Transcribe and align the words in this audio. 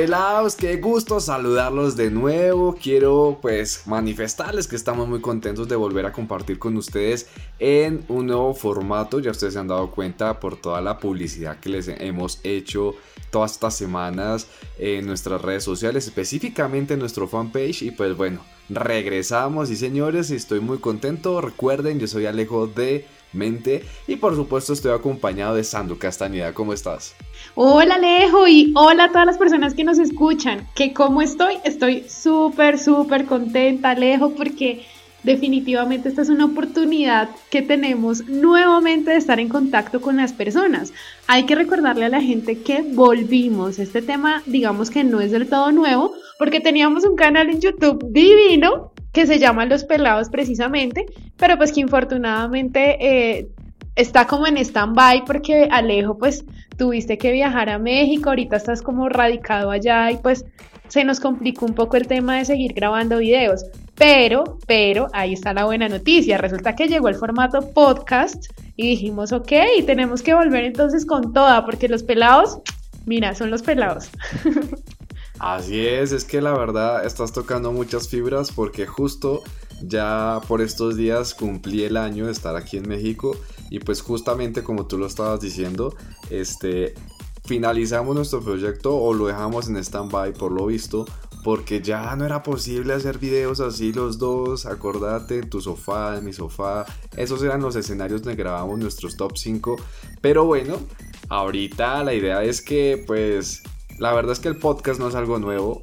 Pelados, 0.00 0.56
qué 0.56 0.76
gusto 0.78 1.20
saludarlos 1.20 1.94
de 1.94 2.10
nuevo. 2.10 2.74
Quiero 2.82 3.38
pues 3.42 3.82
manifestarles 3.86 4.66
que 4.66 4.74
estamos 4.74 5.06
muy 5.06 5.20
contentos 5.20 5.68
de 5.68 5.76
volver 5.76 6.06
a 6.06 6.12
compartir 6.12 6.58
con 6.58 6.74
ustedes 6.78 7.28
en 7.58 8.02
un 8.08 8.28
nuevo 8.28 8.54
formato. 8.54 9.20
Ya 9.20 9.30
ustedes 9.30 9.52
se 9.52 9.60
han 9.60 9.68
dado 9.68 9.90
cuenta 9.90 10.40
por 10.40 10.56
toda 10.56 10.80
la 10.80 10.98
publicidad 10.98 11.60
que 11.60 11.68
les 11.68 11.86
hemos 11.88 12.40
hecho 12.44 12.94
todas 13.30 13.52
estas 13.52 13.76
semanas 13.76 14.46
en 14.78 15.04
nuestras 15.04 15.42
redes 15.42 15.64
sociales, 15.64 16.06
específicamente 16.06 16.94
en 16.94 17.00
nuestro 17.00 17.28
fanpage. 17.28 17.82
Y 17.82 17.90
pues 17.90 18.16
bueno, 18.16 18.40
regresamos 18.70 19.70
y 19.70 19.76
señores, 19.76 20.30
estoy 20.30 20.60
muy 20.60 20.78
contento. 20.78 21.40
Recuerden, 21.40 21.98
yo 21.98 22.06
soy 22.06 22.26
Alejo 22.26 22.66
de 22.66 23.04
Mente 23.32 23.84
y 24.06 24.16
por 24.16 24.34
supuesto 24.34 24.72
estoy 24.72 24.92
acompañado 24.92 25.54
de 25.54 25.64
Sandu 25.64 25.98
Castañeda. 25.98 26.54
¿Cómo 26.54 26.72
estás? 26.72 27.14
Hola 27.54 27.96
Alejo 27.96 28.46
y 28.46 28.72
hola 28.74 29.04
a 29.04 29.08
todas 29.08 29.26
las 29.26 29.38
personas 29.38 29.74
que 29.74 29.84
nos 29.84 29.98
escuchan. 29.98 30.66
¿Que 30.74 30.92
cómo 30.92 31.20
estoy? 31.22 31.56
Estoy 31.64 32.04
súper, 32.08 32.78
súper 32.78 33.26
contenta, 33.26 33.90
Alejo, 33.90 34.30
porque 34.30 34.84
definitivamente 35.22 36.08
esta 36.08 36.22
es 36.22 36.28
una 36.28 36.46
oportunidad 36.46 37.28
que 37.50 37.62
tenemos 37.62 38.26
nuevamente 38.26 39.10
de 39.10 39.16
estar 39.16 39.40
en 39.40 39.48
contacto 39.48 40.00
con 40.00 40.16
las 40.16 40.32
personas. 40.32 40.92
Hay 41.26 41.44
que 41.44 41.54
recordarle 41.54 42.06
a 42.06 42.10
la 42.10 42.20
gente 42.20 42.62
que 42.62 42.82
volvimos. 42.82 43.78
Este 43.78 44.02
tema, 44.02 44.42
digamos 44.46 44.90
que 44.90 45.04
no 45.04 45.20
es 45.20 45.30
del 45.30 45.48
todo 45.48 45.72
nuevo, 45.72 46.12
porque 46.38 46.60
teníamos 46.60 47.04
un 47.04 47.16
canal 47.16 47.50
en 47.50 47.60
YouTube 47.60 48.04
divino 48.10 48.92
que 49.12 49.26
se 49.26 49.38
llama 49.38 49.66
Los 49.66 49.84
Pelados 49.84 50.28
precisamente, 50.28 51.06
pero 51.36 51.56
pues 51.56 51.72
que 51.72 51.80
infortunadamente 51.80 52.96
eh, 53.00 53.48
está 53.96 54.26
como 54.26 54.46
en 54.46 54.56
stand-by 54.56 55.24
porque 55.24 55.68
Alejo 55.70 56.16
pues 56.16 56.44
tuviste 56.76 57.18
que 57.18 57.32
viajar 57.32 57.68
a 57.68 57.78
México, 57.78 58.30
ahorita 58.30 58.56
estás 58.56 58.82
como 58.82 59.08
radicado 59.08 59.70
allá 59.70 60.10
y 60.10 60.16
pues 60.16 60.44
se 60.88 61.04
nos 61.04 61.20
complicó 61.20 61.66
un 61.66 61.74
poco 61.74 61.96
el 61.96 62.06
tema 62.06 62.36
de 62.36 62.44
seguir 62.44 62.72
grabando 62.72 63.18
videos. 63.18 63.64
Pero, 64.00 64.56
pero, 64.66 65.08
ahí 65.12 65.34
está 65.34 65.52
la 65.52 65.66
buena 65.66 65.86
noticia. 65.86 66.38
Resulta 66.38 66.74
que 66.74 66.88
llegó 66.88 67.08
el 67.08 67.16
formato 67.16 67.70
podcast 67.72 68.46
y 68.74 68.88
dijimos, 68.88 69.30
ok, 69.30 69.52
tenemos 69.84 70.22
que 70.22 70.32
volver 70.32 70.64
entonces 70.64 71.04
con 71.04 71.34
toda, 71.34 71.66
porque 71.66 71.86
los 71.86 72.02
pelados, 72.02 72.60
mira, 73.04 73.34
son 73.34 73.50
los 73.50 73.60
pelados. 73.60 74.08
Así 75.38 75.86
es, 75.86 76.12
es 76.12 76.24
que 76.24 76.40
la 76.40 76.54
verdad 76.54 77.04
estás 77.04 77.32
tocando 77.32 77.72
muchas 77.72 78.08
fibras 78.08 78.50
porque 78.50 78.86
justo 78.86 79.42
ya 79.82 80.40
por 80.48 80.62
estos 80.62 80.96
días 80.96 81.34
cumplí 81.34 81.84
el 81.84 81.98
año 81.98 82.24
de 82.24 82.32
estar 82.32 82.56
aquí 82.56 82.78
en 82.78 82.88
México 82.88 83.36
y 83.68 83.80
pues 83.80 84.00
justamente 84.00 84.62
como 84.62 84.86
tú 84.86 84.96
lo 84.96 85.06
estabas 85.06 85.40
diciendo, 85.40 85.94
este 86.30 86.94
finalizamos 87.44 88.14
nuestro 88.14 88.40
proyecto 88.40 88.96
o 88.96 89.12
lo 89.12 89.26
dejamos 89.26 89.68
en 89.68 89.76
stand-by 89.76 90.32
por 90.32 90.52
lo 90.52 90.66
visto 90.66 91.04
porque 91.42 91.80
ya 91.80 92.14
no 92.16 92.24
era 92.24 92.42
posible 92.42 92.92
hacer 92.92 93.18
videos 93.18 93.60
así 93.60 93.92
los 93.92 94.18
dos, 94.18 94.66
acordate, 94.66 95.38
en 95.38 95.50
tu 95.50 95.60
sofá, 95.60 96.16
en 96.18 96.24
mi 96.24 96.32
sofá, 96.32 96.86
esos 97.16 97.42
eran 97.42 97.62
los 97.62 97.76
escenarios 97.76 98.22
donde 98.22 98.36
grabamos 98.36 98.78
nuestros 98.78 99.16
top 99.16 99.36
5, 99.36 99.76
pero 100.20 100.44
bueno, 100.44 100.78
ahorita 101.28 102.04
la 102.04 102.14
idea 102.14 102.42
es 102.44 102.62
que 102.62 103.02
pues 103.06 103.62
la 103.98 104.12
verdad 104.12 104.32
es 104.32 104.40
que 104.40 104.48
el 104.48 104.56
podcast 104.56 104.98
no 104.98 105.08
es 105.08 105.14
algo 105.14 105.38
nuevo. 105.38 105.82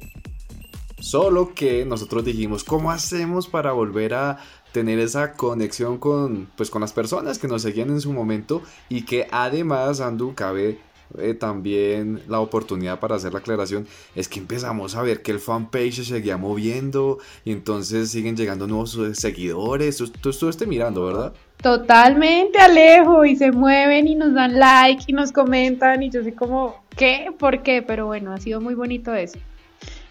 Solo 1.00 1.54
que 1.54 1.84
nosotros 1.84 2.24
dijimos, 2.24 2.64
¿cómo 2.64 2.90
hacemos 2.90 3.46
para 3.46 3.70
volver 3.70 4.14
a 4.14 4.38
tener 4.72 4.98
esa 4.98 5.34
conexión 5.34 5.98
con, 5.98 6.50
pues, 6.56 6.70
con 6.70 6.80
las 6.80 6.92
personas 6.92 7.38
que 7.38 7.48
nos 7.48 7.62
seguían 7.62 7.90
en 7.90 8.00
su 8.00 8.12
momento 8.12 8.62
y 8.88 9.04
que 9.04 9.26
además, 9.30 10.00
Andu, 10.00 10.34
cabe 10.34 10.80
eh, 11.16 11.34
también 11.34 12.20
la 12.28 12.40
oportunidad 12.40 13.00
para 13.00 13.16
hacer 13.16 13.32
la 13.32 13.38
aclaración 13.38 13.86
es 14.14 14.28
que 14.28 14.38
empezamos 14.38 14.94
a 14.94 15.02
ver 15.02 15.22
que 15.22 15.30
el 15.30 15.40
fanpage 15.40 15.94
se 15.94 16.04
seguía 16.04 16.36
moviendo 16.36 17.18
y 17.44 17.52
entonces 17.52 18.10
siguen 18.10 18.36
llegando 18.36 18.66
nuevos 18.66 18.98
seguidores. 19.14 19.96
Tú, 19.96 20.08
tú 20.32 20.66
mirando, 20.66 21.06
¿verdad? 21.06 21.32
Totalmente, 21.62 22.58
Alejo, 22.58 23.24
y 23.24 23.34
se 23.36 23.50
mueven 23.50 24.06
y 24.06 24.14
nos 24.14 24.34
dan 24.34 24.58
like 24.58 25.04
y 25.06 25.12
nos 25.12 25.32
comentan 25.32 26.02
y 26.02 26.10
yo 26.10 26.20
como, 26.36 26.84
¿qué? 26.96 27.32
¿Por 27.36 27.62
qué? 27.62 27.82
Pero 27.82 28.06
bueno, 28.06 28.32
ha 28.32 28.38
sido 28.38 28.60
muy 28.60 28.74
bonito 28.74 29.14
eso. 29.14 29.38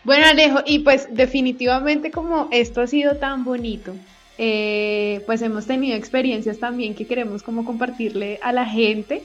Bueno, 0.03 0.25
Alejo, 0.25 0.59
y 0.65 0.79
pues 0.79 1.07
definitivamente 1.11 2.11
como 2.11 2.49
esto 2.51 2.81
ha 2.81 2.87
sido 2.87 3.17
tan 3.17 3.43
bonito, 3.43 3.93
eh, 4.37 5.21
pues 5.25 5.41
hemos 5.41 5.65
tenido 5.65 5.95
experiencias 5.95 6.59
también 6.59 6.95
que 6.95 7.07
queremos 7.07 7.43
como 7.43 7.65
compartirle 7.65 8.39
a 8.41 8.51
la 8.51 8.65
gente 8.65 9.23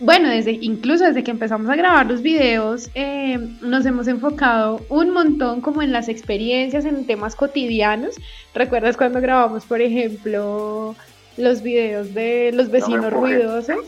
bueno, 0.00 0.28
desde, 0.28 0.52
incluso 0.52 1.04
desde 1.04 1.22
que 1.22 1.30
empezamos 1.30 1.70
a 1.70 1.76
grabar 1.76 2.06
los 2.06 2.20
videos, 2.20 2.90
eh, 2.94 3.38
nos 3.60 3.86
hemos 3.86 4.08
enfocado 4.08 4.80
un 4.88 5.10
montón 5.10 5.60
como 5.60 5.82
en 5.82 5.92
las 5.92 6.08
experiencias, 6.08 6.84
en 6.84 7.06
temas 7.06 7.36
cotidianos. 7.36 8.16
¿Recuerdas 8.54 8.96
cuando 8.96 9.20
grabamos, 9.20 9.64
por 9.64 9.80
ejemplo, 9.80 10.96
los 11.36 11.62
videos 11.62 12.12
de 12.12 12.50
los 12.52 12.70
vecinos 12.70 13.12
ruidosos? 13.12 13.84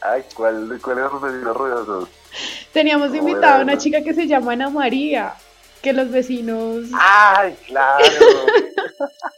Ay, 0.00 0.22
¿cuál, 0.34 0.78
cuál 0.82 0.98
eran 0.98 1.12
los 1.12 1.22
vecinos 1.22 1.56
ruidosos? 1.56 2.08
Teníamos 2.72 3.14
invitado 3.14 3.60
a 3.60 3.62
una 3.62 3.78
chica 3.78 4.02
que 4.02 4.14
se 4.14 4.26
llama 4.26 4.52
Ana 4.52 4.68
María, 4.68 5.34
que 5.80 5.92
los 5.92 6.10
vecinos... 6.10 6.88
¡Ay, 6.92 7.56
claro! 7.66 8.04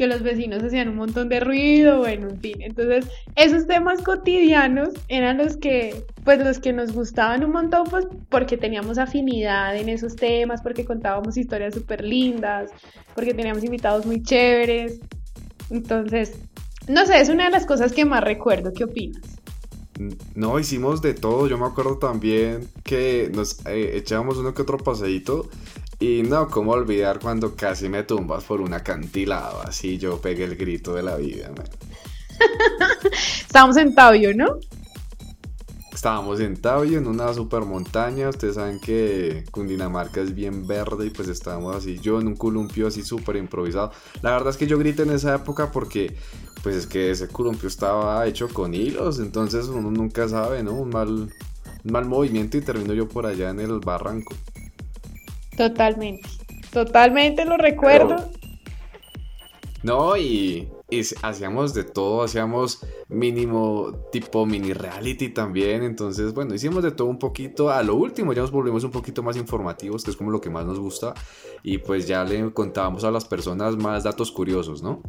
que 0.00 0.06
los 0.06 0.22
vecinos 0.22 0.62
hacían 0.62 0.88
un 0.88 0.96
montón 0.96 1.28
de 1.28 1.40
ruido, 1.40 1.98
bueno, 1.98 2.30
en 2.30 2.40
fin. 2.40 2.62
Entonces, 2.62 3.04
esos 3.36 3.66
temas 3.66 4.00
cotidianos 4.00 4.88
eran 5.08 5.36
los 5.36 5.58
que, 5.58 6.06
pues 6.24 6.38
los 6.38 6.58
que 6.58 6.72
nos 6.72 6.92
gustaban 6.92 7.44
un 7.44 7.52
montón, 7.52 7.86
pues 7.90 8.06
porque 8.30 8.56
teníamos 8.56 8.96
afinidad 8.96 9.76
en 9.76 9.90
esos 9.90 10.16
temas, 10.16 10.62
porque 10.62 10.86
contábamos 10.86 11.36
historias 11.36 11.74
súper 11.74 12.02
lindas, 12.02 12.70
porque 13.14 13.34
teníamos 13.34 13.62
invitados 13.62 14.06
muy 14.06 14.22
chéveres. 14.22 15.00
Entonces, 15.68 16.32
no 16.88 17.04
sé, 17.04 17.20
es 17.20 17.28
una 17.28 17.44
de 17.44 17.50
las 17.50 17.66
cosas 17.66 17.92
que 17.92 18.06
más 18.06 18.24
recuerdo. 18.24 18.72
¿Qué 18.72 18.84
opinas? 18.84 19.20
No, 20.34 20.58
hicimos 20.58 21.02
de 21.02 21.12
todo. 21.12 21.46
Yo 21.46 21.58
me 21.58 21.66
acuerdo 21.66 21.98
también 21.98 22.66
que 22.84 23.30
nos 23.34 23.60
eh, 23.66 23.98
echábamos 23.98 24.38
uno 24.38 24.54
que 24.54 24.62
otro 24.62 24.78
paseíto 24.78 25.50
y 26.00 26.22
no, 26.22 26.48
cómo 26.48 26.72
olvidar 26.72 27.20
cuando 27.20 27.54
casi 27.54 27.90
me 27.90 28.02
tumbas 28.02 28.44
por 28.44 28.62
un 28.62 28.72
acantilado, 28.72 29.60
así 29.62 29.98
yo 29.98 30.18
pegué 30.20 30.44
el 30.44 30.56
grito 30.56 30.94
de 30.94 31.02
la 31.02 31.16
vida. 31.16 31.50
Estábamos 33.46 33.76
en 33.76 33.94
Tabio, 33.94 34.34
¿no? 34.34 34.58
Estábamos 35.92 36.40
en 36.40 36.56
Tabio, 36.56 36.96
en 36.96 37.06
una 37.06 37.34
super 37.34 37.66
montaña. 37.66 38.30
Ustedes 38.30 38.54
saben 38.54 38.80
que 38.80 39.44
Cundinamarca 39.50 40.22
es 40.22 40.34
bien 40.34 40.66
verde 40.66 41.06
y 41.06 41.10
pues 41.10 41.28
estábamos 41.28 41.76
así, 41.76 41.98
yo 41.98 42.18
en 42.18 42.28
un 42.28 42.36
columpio 42.36 42.86
así 42.86 43.02
súper 43.02 43.36
improvisado. 43.36 43.92
La 44.22 44.30
verdad 44.30 44.48
es 44.48 44.56
que 44.56 44.66
yo 44.66 44.78
grité 44.78 45.02
en 45.02 45.10
esa 45.10 45.34
época 45.34 45.70
porque 45.70 46.16
pues 46.62 46.76
es 46.76 46.86
que 46.86 47.10
ese 47.10 47.28
columpio 47.28 47.68
estaba 47.68 48.26
hecho 48.26 48.48
con 48.48 48.72
hilos, 48.72 49.18
entonces 49.18 49.66
uno 49.66 49.90
nunca 49.90 50.26
sabe, 50.28 50.62
¿no? 50.62 50.72
Un 50.72 50.88
mal, 50.88 51.08
un 51.10 51.92
mal 51.92 52.06
movimiento 52.06 52.56
y 52.56 52.62
termino 52.62 52.94
yo 52.94 53.06
por 53.06 53.26
allá 53.26 53.50
en 53.50 53.60
el 53.60 53.80
barranco. 53.80 54.34
Totalmente, 55.60 56.26
totalmente 56.72 57.44
lo 57.44 57.58
recuerdo. 57.58 58.30
No, 59.82 60.16
y, 60.16 60.70
hacíamos 61.20 61.74
de 61.74 61.84
todo, 61.84 62.22
hacíamos 62.22 62.80
mínimo 63.10 63.92
tipo 64.10 64.46
mini 64.46 64.72
reality 64.72 65.28
también, 65.28 65.82
entonces 65.82 66.32
bueno, 66.32 66.54
hicimos 66.54 66.82
de 66.82 66.92
todo 66.92 67.08
un 67.08 67.18
poquito, 67.18 67.68
a 67.68 67.82
lo 67.82 67.94
último 67.96 68.32
ya 68.32 68.40
nos 68.40 68.52
volvimos 68.52 68.84
un 68.84 68.90
poquito 68.90 69.22
más 69.22 69.36
informativos, 69.36 70.02
que 70.02 70.12
es 70.12 70.16
como 70.16 70.30
lo 70.30 70.40
que 70.40 70.48
más 70.48 70.64
nos 70.64 70.78
gusta, 70.78 71.12
y 71.62 71.76
pues 71.76 72.08
ya 72.08 72.24
le 72.24 72.54
contábamos 72.54 73.04
a 73.04 73.10
las 73.10 73.26
personas 73.26 73.76
más 73.76 74.04
datos 74.04 74.32
curiosos, 74.32 74.82
¿no? 74.82 75.02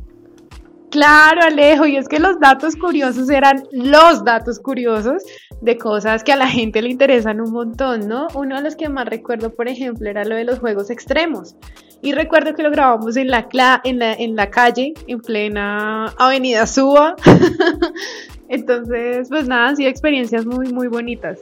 Claro, 0.91 1.41
Alejo, 1.43 1.85
y 1.85 1.95
es 1.95 2.09
que 2.09 2.19
los 2.19 2.38
datos 2.41 2.75
curiosos 2.75 3.29
eran 3.29 3.63
los 3.71 4.25
datos 4.25 4.59
curiosos 4.59 5.23
de 5.61 5.77
cosas 5.77 6.21
que 6.21 6.33
a 6.33 6.35
la 6.35 6.49
gente 6.49 6.81
le 6.81 6.89
interesan 6.89 7.39
un 7.39 7.53
montón, 7.53 8.09
¿no? 8.09 8.27
Uno 8.35 8.57
de 8.57 8.61
los 8.61 8.75
que 8.75 8.89
más 8.89 9.07
recuerdo, 9.07 9.55
por 9.55 9.69
ejemplo, 9.69 10.09
era 10.09 10.25
lo 10.25 10.35
de 10.35 10.43
los 10.43 10.59
juegos 10.59 10.89
extremos. 10.89 11.55
Y 12.01 12.11
recuerdo 12.11 12.55
que 12.55 12.63
lo 12.63 12.71
grabamos 12.71 13.15
en 13.15 13.29
la, 13.29 13.47
en 13.85 13.99
la, 13.99 14.13
en 14.13 14.35
la 14.35 14.49
calle, 14.49 14.93
en 15.07 15.21
plena 15.21 16.07
Avenida 16.17 16.67
Suba. 16.67 17.15
Entonces, 18.49 19.29
pues 19.29 19.47
nada, 19.47 19.69
han 19.69 19.77
sido 19.77 19.89
experiencias 19.89 20.45
muy, 20.45 20.73
muy 20.73 20.89
bonitas. 20.89 21.39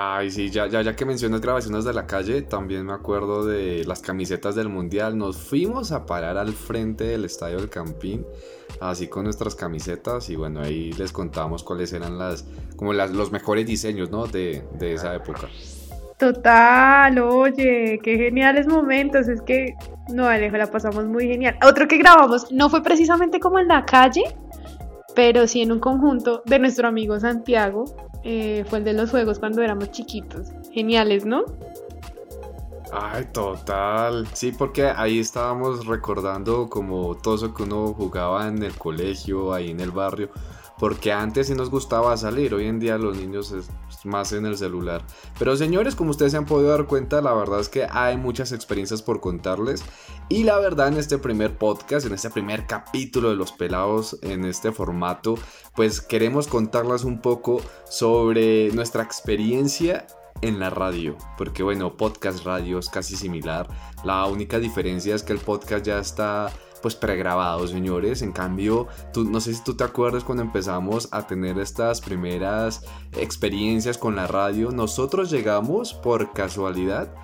Ay, 0.00 0.30
sí, 0.30 0.48
ya, 0.48 0.68
ya, 0.68 0.94
que 0.94 1.04
mencionas 1.04 1.40
grabaciones 1.40 1.84
de 1.84 1.92
la 1.92 2.06
calle, 2.06 2.42
también 2.42 2.86
me 2.86 2.92
acuerdo 2.92 3.44
de 3.44 3.84
las 3.84 4.00
camisetas 4.00 4.54
del 4.54 4.68
mundial. 4.68 5.18
Nos 5.18 5.38
fuimos 5.38 5.90
a 5.90 6.06
parar 6.06 6.36
al 6.36 6.52
frente 6.52 7.02
del 7.02 7.24
estadio 7.24 7.56
del 7.56 7.68
Campín, 7.68 8.24
así 8.80 9.08
con 9.08 9.24
nuestras 9.24 9.56
camisetas, 9.56 10.30
y 10.30 10.36
bueno, 10.36 10.60
ahí 10.60 10.92
les 10.92 11.10
contamos 11.10 11.64
cuáles 11.64 11.92
eran 11.92 12.16
las, 12.16 12.44
como 12.76 12.92
las, 12.92 13.10
los 13.10 13.32
mejores 13.32 13.66
diseños, 13.66 14.08
¿no? 14.08 14.28
De, 14.28 14.62
de 14.78 14.94
esa 14.94 15.16
época. 15.16 15.48
Total, 16.16 17.18
oye, 17.18 17.98
qué 18.00 18.16
geniales 18.16 18.68
momentos. 18.68 19.26
Es 19.26 19.42
que, 19.42 19.74
no, 20.10 20.28
Alejo, 20.28 20.58
la 20.58 20.70
pasamos 20.70 21.06
muy 21.06 21.26
genial. 21.26 21.58
Otro 21.66 21.88
que 21.88 21.96
grabamos 21.96 22.52
no 22.52 22.70
fue 22.70 22.84
precisamente 22.84 23.40
como 23.40 23.58
en 23.58 23.66
la 23.66 23.84
calle, 23.84 24.22
pero 25.16 25.48
sí 25.48 25.62
en 25.62 25.72
un 25.72 25.80
conjunto 25.80 26.44
de 26.46 26.60
nuestro 26.60 26.86
amigo 26.86 27.18
Santiago, 27.18 28.07
eh, 28.24 28.64
fue 28.68 28.78
el 28.78 28.84
de 28.84 28.92
los 28.92 29.10
juegos 29.10 29.38
cuando 29.38 29.62
éramos 29.62 29.90
chiquitos. 29.90 30.48
Geniales, 30.72 31.24
¿no? 31.24 31.44
Ay, 32.92 33.26
total. 33.32 34.26
Sí, 34.32 34.52
porque 34.52 34.86
ahí 34.86 35.18
estábamos 35.18 35.86
recordando 35.86 36.68
como 36.68 37.16
todo 37.16 37.34
eso 37.34 37.54
que 37.54 37.64
uno 37.64 37.92
jugaba 37.94 38.48
en 38.48 38.62
el 38.62 38.74
colegio, 38.74 39.52
ahí 39.52 39.70
en 39.70 39.80
el 39.80 39.90
barrio. 39.90 40.30
Porque 40.78 41.12
antes 41.12 41.48
sí 41.48 41.54
nos 41.54 41.70
gustaba 41.70 42.16
salir, 42.16 42.54
hoy 42.54 42.66
en 42.66 42.78
día 42.78 42.98
los 42.98 43.16
niños 43.16 43.50
es 43.50 43.68
más 44.04 44.32
en 44.32 44.46
el 44.46 44.56
celular. 44.56 45.02
Pero 45.38 45.56
señores, 45.56 45.96
como 45.96 46.10
ustedes 46.10 46.32
se 46.32 46.38
han 46.38 46.46
podido 46.46 46.70
dar 46.70 46.86
cuenta, 46.86 47.20
la 47.20 47.34
verdad 47.34 47.58
es 47.58 47.68
que 47.68 47.86
hay 47.90 48.16
muchas 48.16 48.52
experiencias 48.52 49.02
por 49.02 49.20
contarles. 49.20 49.82
Y 50.30 50.42
la 50.42 50.58
verdad 50.58 50.88
en 50.88 50.98
este 50.98 51.16
primer 51.16 51.56
podcast, 51.56 52.06
en 52.06 52.12
este 52.12 52.28
primer 52.28 52.66
capítulo 52.66 53.30
de 53.30 53.36
Los 53.36 53.52
Pelados, 53.52 54.18
en 54.20 54.44
este 54.44 54.72
formato, 54.72 55.36
pues 55.74 56.02
queremos 56.02 56.48
contarles 56.48 57.04
un 57.04 57.22
poco 57.22 57.62
sobre 57.88 58.70
nuestra 58.72 59.02
experiencia 59.02 60.06
en 60.42 60.60
la 60.60 60.68
radio, 60.68 61.16
porque 61.38 61.62
bueno, 61.62 61.96
podcast 61.96 62.44
radio 62.44 62.78
es 62.78 62.90
casi 62.90 63.16
similar. 63.16 63.68
La 64.04 64.26
única 64.26 64.58
diferencia 64.58 65.14
es 65.14 65.22
que 65.22 65.32
el 65.32 65.38
podcast 65.38 65.86
ya 65.86 65.98
está 65.98 66.52
pues 66.82 66.94
pregrabado, 66.94 67.66
señores. 67.66 68.20
En 68.20 68.32
cambio, 68.32 68.86
no 69.16 69.40
sé 69.40 69.54
si 69.54 69.64
tú 69.64 69.76
te 69.76 69.84
acuerdas 69.84 70.24
cuando 70.24 70.44
empezamos 70.44 71.08
a 71.10 71.26
tener 71.26 71.58
estas 71.58 72.02
primeras 72.02 72.84
experiencias 73.12 73.96
con 73.96 74.14
la 74.14 74.26
radio, 74.26 74.72
nosotros 74.72 75.30
llegamos 75.30 75.94
por 75.94 76.34
casualidad 76.34 77.14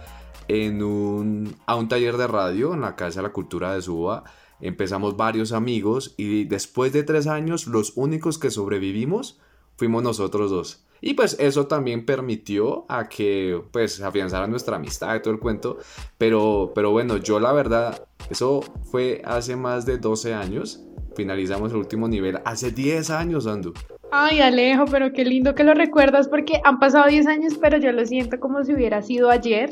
en 0.49 0.83
un, 0.83 1.57
a 1.67 1.77
un 1.77 1.89
taller 1.89 2.17
de 2.17 2.27
radio 2.27 2.75
en 2.75 2.81
la 2.81 2.97
Casa 2.97 3.21
de 3.21 3.29
la 3.29 3.33
Cultura 3.33 3.75
de 3.75 3.83
Suba. 3.83 4.25
Empezamos 4.61 5.17
varios 5.17 5.53
amigos 5.53 6.15
y 6.17 6.45
después 6.45 6.93
de 6.93 7.03
tres 7.03 7.27
años 7.27 7.67
los 7.67 7.93
únicos 7.97 8.39
que 8.39 8.51
sobrevivimos 8.51 9.39
fuimos 9.77 10.03
nosotros 10.03 10.51
dos. 10.51 10.85
Y 11.01 11.13
pues 11.15 11.37
eso 11.39 11.67
también 11.67 12.07
permitió 12.07 12.87
a 12.89 13.11
que 13.11 13.61
pues 13.73 14.01
afianzara 14.01 14.47
nuestra 14.47 14.77
amistad 14.77 15.15
y 15.17 15.21
todo 15.21 15.35
el 15.35 15.41
cuento. 15.41 15.77
Pero, 16.17 16.73
pero 16.75 16.93
bueno, 16.93 17.19
yo 17.19 17.41
la 17.41 17.53
verdad, 17.53 18.07
eso 18.31 18.63
fue 18.91 19.21
hace 19.25 19.55
más 19.55 19.85
de 19.85 19.99
12 19.99 20.33
años. 20.33 20.83
Finalizamos 21.15 21.73
el 21.73 21.79
último 21.79 22.09
nivel 22.09 22.41
hace 22.47 22.71
10 22.71 23.11
años, 23.11 23.47
Andu. 23.47 23.75
Ay, 24.11 24.41
Alejo, 24.41 24.87
pero 24.87 25.13
qué 25.13 25.25
lindo 25.25 25.55
que 25.55 25.65
lo 25.65 25.75
recuerdas 25.75 26.29
porque 26.29 26.61
han 26.65 26.79
pasado 26.79 27.07
10 27.07 27.27
años, 27.27 27.55
pero 27.61 27.79
yo 27.79 27.93
lo 27.93 28.07
siento 28.07 28.41
como 28.41 28.65
si 28.65 28.73
hubiera 28.73 29.03
sido 29.03 29.29
ayer. 29.29 29.71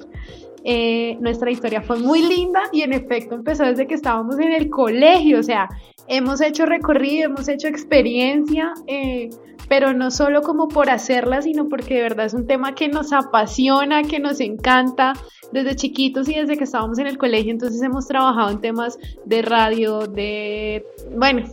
Eh, 0.64 1.16
nuestra 1.20 1.50
historia 1.50 1.82
fue 1.82 1.98
muy 1.98 2.22
linda 2.22 2.60
y 2.72 2.82
en 2.82 2.92
efecto 2.92 3.34
empezó 3.34 3.64
desde 3.64 3.86
que 3.86 3.94
estábamos 3.94 4.38
en 4.38 4.52
el 4.52 4.70
colegio, 4.70 5.40
o 5.40 5.42
sea, 5.42 5.68
hemos 6.06 6.40
hecho 6.40 6.66
recorrido, 6.66 7.26
hemos 7.26 7.48
hecho 7.48 7.68
experiencia. 7.68 8.72
Eh, 8.86 9.30
pero 9.68 9.94
no 9.94 10.10
solo 10.10 10.42
como 10.42 10.68
por 10.68 10.90
hacerla, 10.90 11.40
sino 11.40 11.66
porque 11.68 11.94
de 11.94 12.02
verdad 12.02 12.26
es 12.26 12.34
un 12.34 12.46
tema 12.46 12.74
que 12.74 12.88
nos 12.88 13.10
apasiona, 13.10 14.02
que 14.02 14.18
nos 14.18 14.38
encanta 14.40 15.14
desde 15.50 15.76
chiquitos 15.76 16.28
y 16.28 16.34
desde 16.34 16.58
que 16.58 16.64
estábamos 16.64 16.98
en 16.98 17.06
el 17.06 17.16
colegio, 17.16 17.52
entonces 17.52 17.80
hemos 17.80 18.06
trabajado 18.06 18.50
en 18.50 18.60
temas 18.60 18.98
de 19.24 19.40
radio, 19.40 20.06
de, 20.06 20.84
bueno, 21.16 21.46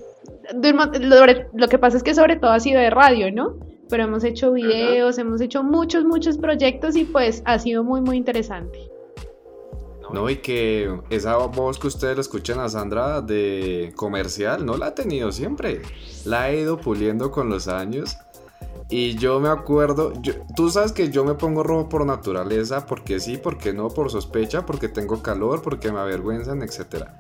lo, 1.53 1.67
que 1.67 1.77
pasa 1.77 1.95
es 1.95 2.03
que 2.03 2.13
sobre 2.13 2.35
todo 2.35 2.51
ha 2.51 2.59
sido 2.59 2.81
de 2.81 2.89
radio, 2.89 3.31
¿no? 3.31 3.57
Pero 3.89 4.03
hemos 4.03 4.23
hecho 4.23 4.51
videos, 4.51 5.17
hemos 5.17 5.39
hecho 5.39 5.63
muchos, 5.63 6.03
muchos 6.03 6.37
proyectos 6.37 6.97
y 6.97 7.05
pues 7.05 7.41
ha 7.45 7.57
sido 7.57 7.83
muy, 7.83 8.01
muy 8.01 8.17
interesante. 8.17 8.88
No, 10.13 10.29
y 10.29 10.37
que 10.37 10.99
esa 11.09 11.37
voz 11.37 11.77
que 11.77 11.87
ustedes 11.87 12.15
le 12.15 12.21
escuchan 12.21 12.59
a 12.59 12.69
Sandra 12.69 13.21
de 13.21 13.93
comercial, 13.95 14.65
no 14.65 14.75
la 14.77 14.87
ha 14.87 14.95
tenido 14.95 15.31
siempre. 15.31 15.81
La 16.25 16.43
ha 16.43 16.53
ido 16.53 16.77
puliendo 16.77 17.31
con 17.31 17.49
los 17.49 17.67
años. 17.67 18.17
Y 18.89 19.15
yo 19.17 19.39
me 19.39 19.49
acuerdo, 19.49 20.13
tú 20.55 20.71
sabes 20.71 20.91
que 20.91 21.11
yo 21.11 21.23
me 21.23 21.35
pongo 21.35 21.61
rojo 21.61 21.89
por 21.89 22.05
naturaleza, 22.07 22.87
porque 22.87 23.19
sí, 23.19 23.37
porque 23.37 23.71
no, 23.71 23.89
por 23.89 24.09
sospecha, 24.09 24.65
porque 24.65 24.89
tengo 24.89 25.21
calor, 25.21 25.61
porque 25.61 25.91
me 25.91 25.99
avergüenzan, 25.99 26.63
etcétera. 26.63 27.19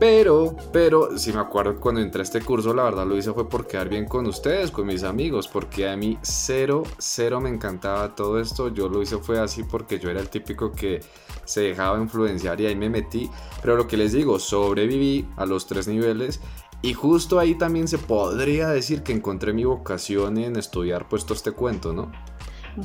Pero, 0.00 0.56
pero, 0.72 1.18
si 1.18 1.30
me 1.30 1.40
acuerdo 1.40 1.78
cuando 1.78 2.00
entré 2.00 2.20
a 2.20 2.24
este 2.24 2.40
curso, 2.40 2.72
la 2.72 2.84
verdad 2.84 3.06
lo 3.06 3.18
hice 3.18 3.34
fue 3.34 3.46
por 3.46 3.66
quedar 3.66 3.90
bien 3.90 4.06
con 4.06 4.26
ustedes, 4.26 4.70
con 4.70 4.86
mis 4.86 5.02
amigos, 5.02 5.46
porque 5.46 5.90
a 5.90 5.94
mí 5.94 6.16
cero, 6.22 6.84
cero 6.96 7.38
me 7.38 7.50
encantaba 7.50 8.14
todo 8.14 8.40
esto. 8.40 8.68
Yo 8.68 8.88
lo 8.88 9.02
hice 9.02 9.18
fue 9.18 9.38
así 9.38 9.62
porque 9.62 9.98
yo 9.98 10.08
era 10.08 10.20
el 10.20 10.30
típico 10.30 10.72
que 10.72 11.00
se 11.44 11.60
dejaba 11.60 12.00
influenciar 12.00 12.58
y 12.62 12.66
ahí 12.66 12.76
me 12.76 12.88
metí. 12.88 13.28
Pero 13.60 13.76
lo 13.76 13.86
que 13.86 13.98
les 13.98 14.12
digo, 14.12 14.38
sobreviví 14.38 15.28
a 15.36 15.44
los 15.44 15.66
tres 15.66 15.86
niveles 15.86 16.40
y 16.80 16.94
justo 16.94 17.38
ahí 17.38 17.54
también 17.58 17.86
se 17.86 17.98
podría 17.98 18.70
decir 18.70 19.02
que 19.02 19.12
encontré 19.12 19.52
mi 19.52 19.64
vocación 19.64 20.38
en 20.38 20.56
estudiar 20.56 21.10
puesto 21.10 21.34
este 21.34 21.52
cuento, 21.52 21.92
¿no? 21.92 22.10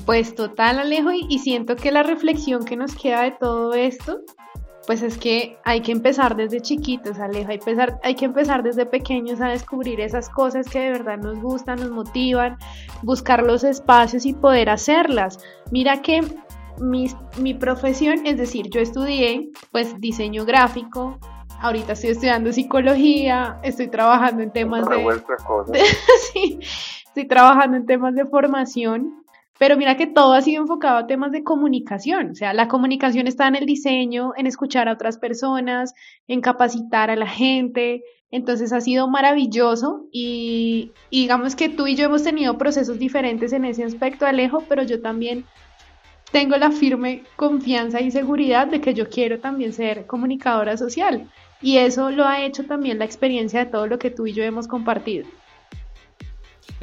Pues 0.05 0.35
total, 0.35 0.79
Alejo, 0.79 1.11
y 1.13 1.39
siento 1.39 1.77
que 1.77 1.93
la 1.93 2.03
reflexión 2.03 2.65
que 2.65 2.75
nos 2.75 2.93
queda 2.93 3.23
de 3.23 3.31
todo 3.39 3.73
esto 3.73 4.19
pues 4.85 5.01
es 5.01 5.17
que 5.17 5.57
hay 5.63 5.81
que 5.81 5.91
empezar 5.91 6.35
desde 6.35 6.61
chiquitos, 6.61 7.19
Alejo, 7.19 7.51
hay, 7.51 7.59
hay 8.03 8.15
que 8.15 8.25
empezar 8.25 8.63
desde 8.63 8.85
pequeños 8.85 9.41
a 9.41 9.47
descubrir 9.47 9.99
esas 9.99 10.29
cosas 10.29 10.67
que 10.69 10.79
de 10.79 10.91
verdad 10.91 11.17
nos 11.17 11.39
gustan, 11.41 11.79
nos 11.79 11.89
motivan, 11.89 12.57
buscar 13.01 13.43
los 13.43 13.63
espacios 13.63 14.25
y 14.25 14.33
poder 14.33 14.69
hacerlas. 14.69 15.39
Mira 15.71 16.01
que 16.01 16.23
mi, 16.79 17.07
mi 17.39 17.53
profesión, 17.53 18.25
es 18.25 18.37
decir, 18.37 18.69
yo 18.69 18.79
estudié 18.79 19.49
pues 19.71 19.99
diseño 19.99 20.45
gráfico, 20.45 21.19
ahorita 21.61 21.93
estoy 21.93 22.11
estudiando 22.11 22.51
psicología, 22.51 23.59
estoy 23.63 23.87
trabajando 23.87 24.43
en 24.43 24.51
temas 24.51 24.87
de... 24.87 25.03
sí, 26.33 26.59
estoy 27.07 27.27
trabajando 27.27 27.77
en 27.77 27.85
temas 27.85 28.13
de 28.13 28.25
formación 28.25 29.24
pero 29.57 29.77
mira 29.77 29.95
que 29.95 30.07
todo 30.07 30.33
ha 30.33 30.41
sido 30.41 30.61
enfocado 30.61 30.97
a 30.97 31.07
temas 31.07 31.31
de 31.31 31.43
comunicación, 31.43 32.31
o 32.31 32.35
sea, 32.35 32.53
la 32.53 32.67
comunicación 32.67 33.27
está 33.27 33.47
en 33.47 33.55
el 33.55 33.65
diseño, 33.65 34.33
en 34.35 34.47
escuchar 34.47 34.89
a 34.89 34.93
otras 34.93 35.17
personas, 35.17 35.93
en 36.27 36.41
capacitar 36.41 37.09
a 37.09 37.15
la 37.15 37.27
gente, 37.27 38.03
entonces 38.31 38.73
ha 38.73 38.81
sido 38.81 39.07
maravilloso 39.07 40.07
y, 40.11 40.91
digamos 41.09 41.55
que 41.55 41.69
tú 41.69 41.87
y 41.87 41.95
yo 41.95 42.05
hemos 42.05 42.23
tenido 42.23 42.57
procesos 42.57 42.99
diferentes 42.99 43.53
en 43.53 43.65
ese 43.65 43.83
aspecto, 43.83 44.25
Alejo, 44.25 44.63
pero 44.67 44.83
yo 44.83 45.01
también 45.01 45.45
tengo 46.31 46.57
la 46.57 46.71
firme 46.71 47.23
confianza 47.37 48.01
y 48.01 48.11
seguridad 48.11 48.67
de 48.67 48.81
que 48.81 48.93
yo 48.93 49.09
quiero 49.09 49.39
también 49.39 49.71
ser 49.71 50.05
comunicadora 50.05 50.75
social 50.75 51.29
y 51.61 51.77
eso 51.77 52.11
lo 52.11 52.25
ha 52.25 52.43
hecho 52.43 52.65
también 52.65 52.99
la 52.99 53.05
experiencia 53.05 53.63
de 53.63 53.71
todo 53.71 53.87
lo 53.87 53.99
que 53.99 54.11
tú 54.11 54.27
y 54.27 54.33
yo 54.33 54.43
hemos 54.43 54.67
compartido. 54.67 55.25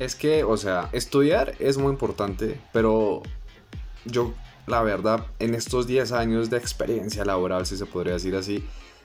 Es 0.02 0.16
que, 0.16 0.42
o 0.42 0.56
sea, 0.56 0.88
estudiar 0.90 1.54
es 1.60 1.78
muy 1.78 1.92
importante, 1.92 2.60
pero 2.72 3.22
yo, 4.04 4.34
la 4.66 4.82
verdad, 4.82 5.26
en 5.38 5.54
estos 5.54 5.86
10 5.86 6.10
años 6.10 6.50
de 6.50 6.56
experiencia 6.56 7.24
laboral, 7.24 7.66
si 7.66 7.76
se 7.76 7.86
podría 7.86 8.14
decir 8.14 8.34
así, 8.34 8.64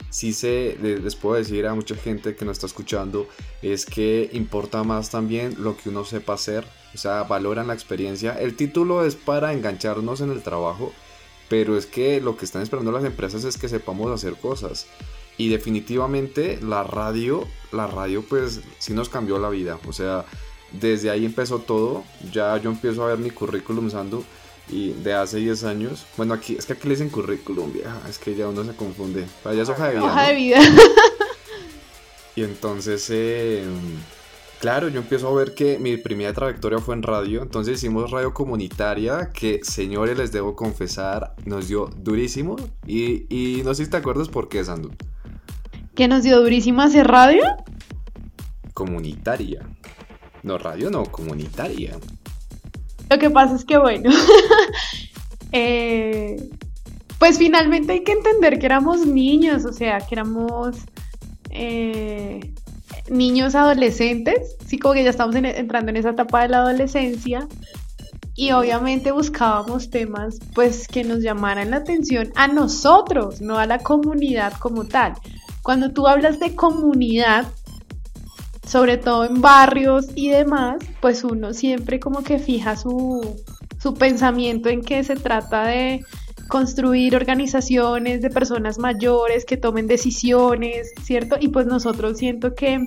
sí 0.10 0.34
sé, 0.34 0.76
les 0.82 1.16
puedo 1.16 1.36
decir 1.36 1.68
a 1.68 1.76
mucha 1.76 1.96
gente 1.96 2.36
que 2.36 2.46
nos 2.46 2.58
está 2.58 2.66
escuchando, 2.66 3.28
es 3.62 3.86
que 3.86 4.32
importa 4.34 4.84
más 4.84 5.12
también 5.12 5.56
lo 5.60 5.78
que 5.78 5.90
uno 5.90 6.04
sepa 6.04 6.34
hacer, 6.34 6.66
o 6.96 6.98
sea, 6.98 7.22
valoran 7.24 7.68
la 7.68 7.76
experiencia. 7.76 8.34
El 8.34 8.56
título 8.56 9.06
es 9.06 9.14
para 9.14 9.54
engancharnos 9.54 10.22
en 10.22 10.32
el 10.32 10.42
trabajo, 10.42 10.94
pero 11.48 11.78
es 11.78 11.86
que 11.86 12.22
lo 12.22 12.38
que 12.38 12.46
están 12.46 12.64
esperando 12.64 12.92
las 12.92 13.06
empresas 13.06 13.44
es 13.44 13.58
que 13.58 13.70
sepamos 13.70 14.12
hacer 14.12 14.34
cosas. 14.34 14.88
Y 15.38 15.50
definitivamente 15.50 16.60
la 16.60 16.84
radio, 16.84 17.48
la 17.72 17.86
radio 17.86 18.24
pues 18.28 18.62
sí 18.80 18.94
nos 18.94 19.10
cambió 19.10 19.38
la 19.38 19.50
vida, 19.50 19.78
o 19.88 19.94
sea, 19.94 20.26
desde 20.72 21.10
ahí 21.10 21.26
empezó 21.26 21.60
todo. 21.60 22.04
Ya 22.32 22.58
yo 22.58 22.70
empiezo 22.70 23.04
a 23.04 23.08
ver 23.08 23.18
mi 23.18 23.30
currículum 23.30 23.88
usando 23.88 24.24
y 24.70 24.92
de 24.92 25.14
hace 25.14 25.38
10 25.38 25.64
años. 25.64 26.06
Bueno, 26.18 26.34
aquí 26.34 26.56
es 26.56 26.66
que 26.66 26.74
aquí 26.74 26.88
le 26.88 26.96
dicen 26.96 27.10
currículum, 27.10 27.72
vieja, 27.72 28.02
es 28.10 28.18
que 28.18 28.36
ya 28.36 28.48
uno 28.48 28.64
se 28.64 28.76
confunde. 28.76 29.26
Para 29.44 29.54
allá 29.54 29.64
es 29.64 29.70
hoja 29.70 29.88
de 29.88 29.94
vida. 29.96 30.04
Hoja 30.04 30.28
de 30.28 30.36
vida. 30.36 30.60
y 32.36 32.44
entonces, 32.44 33.08
eh, 33.10 33.64
claro, 34.60 34.90
yo 34.90 35.00
empiezo 35.00 35.30
a 35.30 35.34
ver 35.34 35.54
que 35.54 35.80
mi 35.80 35.98
primera 35.98 36.34
trayectoria 36.34 36.80
fue 36.80 36.96
en 36.96 37.04
radio. 37.04 37.42
Entonces 37.42 37.78
hicimos 37.78 38.12
radio 38.12 38.34
comunitaria, 38.34 39.30
que 39.34 39.62
señores, 39.64 40.18
les 40.18 40.32
debo 40.32 40.56
confesar, 40.56 41.34
nos 41.46 41.68
dio 41.68 41.90
durísimo. 41.98 42.58
Y, 42.86 43.26
y 43.34 43.64
no 43.64 43.74
sé 43.74 43.86
si 43.86 43.92
te 43.92 43.98
acuerdas 43.98 44.28
por 44.28 44.50
qué, 44.50 44.64
Sandu. 44.64 44.92
¿Que 45.96 46.08
nos 46.08 46.24
dio 46.24 46.40
durísimo 46.42 46.82
hacer 46.82 47.08
radio? 47.08 47.44
Comunitaria. 48.74 49.66
No, 50.44 50.58
radio 50.58 50.90
no, 50.90 51.04
comunitaria. 51.06 51.98
Lo 53.10 53.18
que 53.20 53.30
pasa 53.30 53.56
es 53.56 53.66
que, 53.66 53.78
bueno, 53.78 54.10
eh, 55.52 56.50
pues 57.20 57.38
finalmente 57.38 57.94
hay 57.94 58.04
que 58.04 58.12
entender 58.12 58.60
que 58.60 58.66
éramos 58.66 59.06
niños, 59.06 59.66
o 59.66 59.74
sea, 59.74 60.00
que 60.00 60.16
éramos 60.16 60.78
eh, 61.50 62.54
niños 63.10 63.56
adolescentes, 63.56 64.56
sí, 64.66 64.78
como 64.78 64.94
que 64.94 65.04
ya 65.04 65.10
estamos 65.10 65.36
entrando 65.36 65.90
en 65.90 65.98
esa 65.98 66.10
etapa 66.10 66.44
de 66.44 66.50
la 66.50 66.58
adolescencia 66.60 67.48
y 68.36 68.52
obviamente 68.52 69.12
buscábamos 69.12 69.90
temas 69.90 70.38
pues 70.54 70.88
que 70.88 71.04
nos 71.04 71.24
llamaran 71.24 71.72
la 71.72 71.78
atención 71.78 72.32
a 72.36 72.48
nosotros, 72.48 73.42
no 73.42 73.58
a 73.58 73.66
la 73.66 73.80
comunidad 73.80 74.54
como 74.60 74.86
tal. 74.86 75.14
Cuando 75.64 75.92
tú 75.92 76.08
hablas 76.08 76.40
de 76.40 76.56
comunidad, 76.56 77.48
sobre 78.68 78.98
todo 78.98 79.26
en 79.26 79.42
barrios 79.42 80.08
y 80.16 80.30
demás, 80.30 80.78
pues 81.02 81.24
uno 81.24 81.54
siempre 81.54 82.00
como 82.00 82.24
que 82.24 82.38
fija 82.38 82.76
su, 82.76 83.44
su 83.82 83.94
pensamiento 83.94 84.70
en 84.70 84.82
que 84.82 85.04
se 85.04 85.16
trata 85.16 85.68
de 85.68 86.04
construir 86.48 87.16
organizaciones 87.16 88.22
de 88.22 88.30
personas 88.30 88.78
mayores 88.78 89.46
que 89.46 89.58
tomen 89.58 89.88
decisiones, 89.88 90.94
¿cierto? 91.02 91.38
Y 91.40 91.48
pues 91.50 91.66
nosotros 91.66 92.18
siento 92.18 92.56
que 92.56 92.86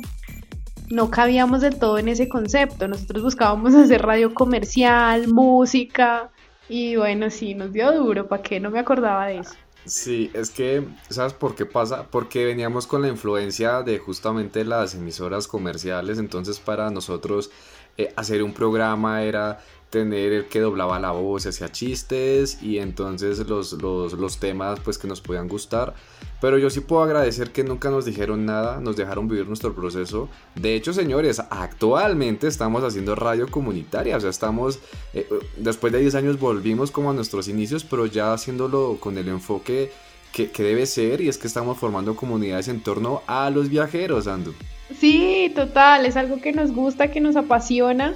no 0.91 1.11
cabíamos 1.11 1.61
del 1.61 1.79
todo 1.79 1.99
en 1.99 2.09
ese 2.09 2.29
concepto. 2.29 2.89
Nosotros 2.89 3.23
buscábamos 3.23 3.75
hacer 3.77 4.03
radio 4.03 4.35
comercial, 4.35 5.29
música, 5.29 6.31
y 6.71 6.95
bueno, 6.95 7.31
sí, 7.31 7.55
nos 7.55 7.73
dio 7.73 7.91
duro, 7.93 8.29
¿para 8.29 8.43
qué? 8.43 8.61
No 8.61 8.71
me 8.71 8.79
acordaba 8.79 9.27
de 9.27 9.39
eso. 9.39 9.55
Sí, 9.85 10.31
es 10.35 10.51
que, 10.51 10.87
¿sabes 11.09 11.33
por 11.33 11.55
qué 11.55 11.65
pasa? 11.67 12.07
Porque 12.11 12.45
veníamos 12.45 12.87
con 12.87 13.03
la 13.03 13.09
influencia 13.09 13.83
de 13.83 13.99
justamente 13.99 14.65
las 14.65 14.95
emisoras 14.95 15.49
comerciales, 15.49 16.19
entonces 16.19 16.61
para 16.61 16.91
nosotros 16.91 17.51
eh, 17.97 18.13
hacer 18.17 18.43
un 18.43 18.53
programa 18.53 19.23
era 19.23 19.65
tener 19.91 20.33
el 20.33 20.45
que 20.47 20.61
doblaba 20.61 21.01
la 21.01 21.11
voz, 21.11 21.47
hacía 21.47 21.71
chistes 21.71 22.63
y 22.63 22.79
entonces 22.79 23.47
los, 23.49 23.73
los, 23.73 24.13
los, 24.13 24.39
temas 24.39 24.79
pues 24.81 24.97
que 24.99 25.09
nos 25.09 25.21
podían 25.21 25.49
gustar. 25.49 25.95
Pero 26.41 26.57
yo 26.59 26.71
sí 26.71 26.81
puedo 26.81 27.03
agradecer 27.03 27.51
que 27.51 27.65
nunca 27.65 27.91
nos 27.91 28.05
dijeron 28.05 28.47
nada, 28.47 28.81
nos 28.81 28.97
dejaron 28.97 29.29
vivir 29.29 29.47
nuestro 29.49 29.75
proceso. 29.75 30.29
De 30.55 30.75
hecho, 30.75 30.93
señores, 30.93 31.41
actualmente 31.51 32.47
estamos 32.47 32.85
haciendo 32.85 33.17
radio 33.17 33.51
comunitaria, 33.51 34.17
o 34.17 34.21
sea, 34.21 34.31
estamos, 34.31 34.79
eh, 35.13 35.29
después 35.57 35.93
de 35.93 35.99
10 35.99 36.15
años 36.15 36.39
volvimos 36.39 36.93
como 36.93 37.11
a 37.11 37.13
nuestros 37.13 37.49
inicios, 37.49 37.85
pero 37.85 38.07
ya 38.07 38.33
haciéndolo 38.33 38.97
con 39.01 39.19
el 39.19 39.29
enfoque 39.29 39.91
que, 40.33 40.53
que 40.53 40.63
debe 40.63 40.87
ser 40.87 41.21
y 41.21 41.29
es 41.29 41.37
que 41.37 41.49
estamos 41.49 41.77
formando 41.77 42.15
comunidades 42.15 42.69
en 42.69 42.81
torno 42.81 43.23
a 43.27 43.51
los 43.51 43.69
viajeros, 43.69 44.29
Andu. 44.29 44.55
Sí, 44.99 45.53
total, 45.55 46.07
es 46.07 46.17
algo 46.17 46.41
que 46.41 46.53
nos 46.53 46.73
gusta, 46.73 47.11
que 47.11 47.21
nos 47.21 47.37
apasiona 47.37 48.15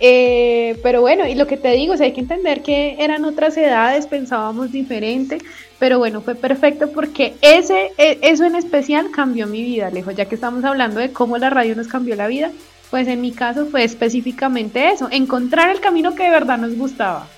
eh, 0.00 0.78
pero 0.82 1.02
bueno, 1.02 1.26
y 1.26 1.34
lo 1.34 1.46
que 1.46 1.56
te 1.56 1.70
digo, 1.72 1.94
hay 2.00 2.12
que 2.12 2.20
entender 2.20 2.62
que 2.62 2.96
eran 2.98 3.24
otras 3.24 3.56
edades, 3.56 4.06
pensábamos 4.06 4.72
diferente, 4.72 5.38
pero 5.78 5.98
bueno, 5.98 6.22
fue 6.22 6.34
perfecto 6.34 6.90
porque 6.92 7.34
ese, 7.42 7.92
e, 7.98 8.18
eso 8.22 8.44
en 8.44 8.56
especial 8.56 9.10
cambió 9.10 9.46
mi 9.46 9.62
vida, 9.62 9.90
lejos, 9.90 10.14
ya 10.16 10.24
que 10.24 10.34
estamos 10.34 10.64
hablando 10.64 11.00
de 11.00 11.12
cómo 11.12 11.38
la 11.38 11.50
radio 11.50 11.76
nos 11.76 11.88
cambió 11.88 12.16
la 12.16 12.28
vida, 12.28 12.50
pues 12.90 13.06
en 13.08 13.20
mi 13.20 13.32
caso 13.32 13.66
fue 13.66 13.84
específicamente 13.84 14.90
eso, 14.90 15.08
encontrar 15.10 15.70
el 15.70 15.80
camino 15.80 16.14
que 16.14 16.24
de 16.24 16.30
verdad 16.30 16.58
nos 16.58 16.76
gustaba. 16.76 17.28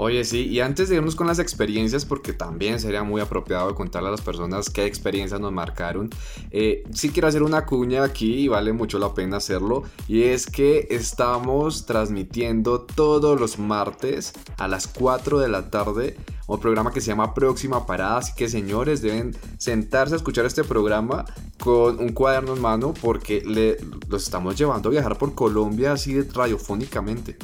Oye, 0.00 0.22
sí, 0.22 0.46
y 0.46 0.60
antes 0.60 0.88
de 0.88 0.94
irnos 0.94 1.16
con 1.16 1.26
las 1.26 1.40
experiencias, 1.40 2.04
porque 2.04 2.32
también 2.32 2.78
sería 2.78 3.02
muy 3.02 3.20
apropiado 3.20 3.74
contarle 3.74 4.06
a 4.06 4.12
las 4.12 4.20
personas 4.20 4.70
qué 4.70 4.86
experiencias 4.86 5.40
nos 5.40 5.50
marcaron, 5.50 6.08
eh, 6.52 6.84
sí 6.94 7.10
quiero 7.10 7.26
hacer 7.26 7.42
una 7.42 7.66
cuña 7.66 8.04
aquí 8.04 8.34
y 8.34 8.46
vale 8.46 8.72
mucho 8.72 9.00
la 9.00 9.12
pena 9.12 9.38
hacerlo, 9.38 9.82
y 10.06 10.22
es 10.22 10.46
que 10.46 10.86
estamos 10.90 11.84
transmitiendo 11.84 12.82
todos 12.82 13.40
los 13.40 13.58
martes 13.58 14.34
a 14.56 14.68
las 14.68 14.86
4 14.86 15.40
de 15.40 15.48
la 15.48 15.68
tarde 15.68 16.16
un 16.48 16.60
programa 16.60 16.92
que 16.92 17.00
se 17.00 17.08
llama 17.08 17.34
Próxima 17.34 17.84
Parada, 17.84 18.18
así 18.18 18.32
que 18.34 18.48
señores 18.48 19.02
deben 19.02 19.36
sentarse 19.58 20.14
a 20.14 20.16
escuchar 20.16 20.46
este 20.46 20.64
programa 20.64 21.26
con 21.60 21.98
un 21.98 22.12
cuaderno 22.12 22.54
en 22.54 22.62
mano 22.62 22.94
porque 23.02 23.42
le, 23.44 23.76
los 24.08 24.22
estamos 24.22 24.56
llevando 24.56 24.88
a 24.88 24.92
viajar 24.92 25.18
por 25.18 25.34
Colombia 25.34 25.92
así 25.92 26.22
radiofónicamente. 26.22 27.36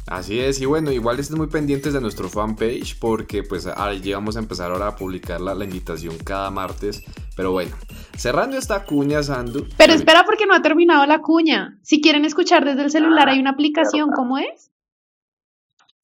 Así 0.09 0.39
es, 0.39 0.59
y 0.59 0.65
bueno, 0.65 0.91
igual 0.91 1.19
estén 1.19 1.37
muy 1.37 1.45
pendientes 1.47 1.93
de 1.93 2.01
nuestro 2.01 2.29
fanpage 2.29 2.99
porque 2.99 3.43
pues 3.43 3.67
allí 3.67 4.11
vamos 4.11 4.37
a 4.37 4.39
empezar 4.39 4.71
ahora 4.71 4.87
a 4.87 4.95
publicar 4.95 5.39
la, 5.39 5.53
invitación 5.63 6.17
cada 6.25 6.49
martes. 6.49 7.03
Pero 7.37 7.51
bueno, 7.51 7.75
cerrando 8.17 8.57
esta 8.57 8.85
cuña, 8.85 9.21
Sandu. 9.21 9.67
Pero 9.77 9.93
espera 9.93 10.23
porque 10.25 10.47
no 10.47 10.55
ha 10.55 10.63
terminado 10.63 11.05
la 11.05 11.19
cuña. 11.19 11.77
Si 11.83 12.01
quieren 12.01 12.25
escuchar 12.25 12.65
desde 12.65 12.81
el 12.81 12.89
celular 12.89 13.29
hay 13.29 13.39
una 13.39 13.51
aplicación, 13.51 14.09
¿cómo 14.09 14.39
es? 14.39 14.71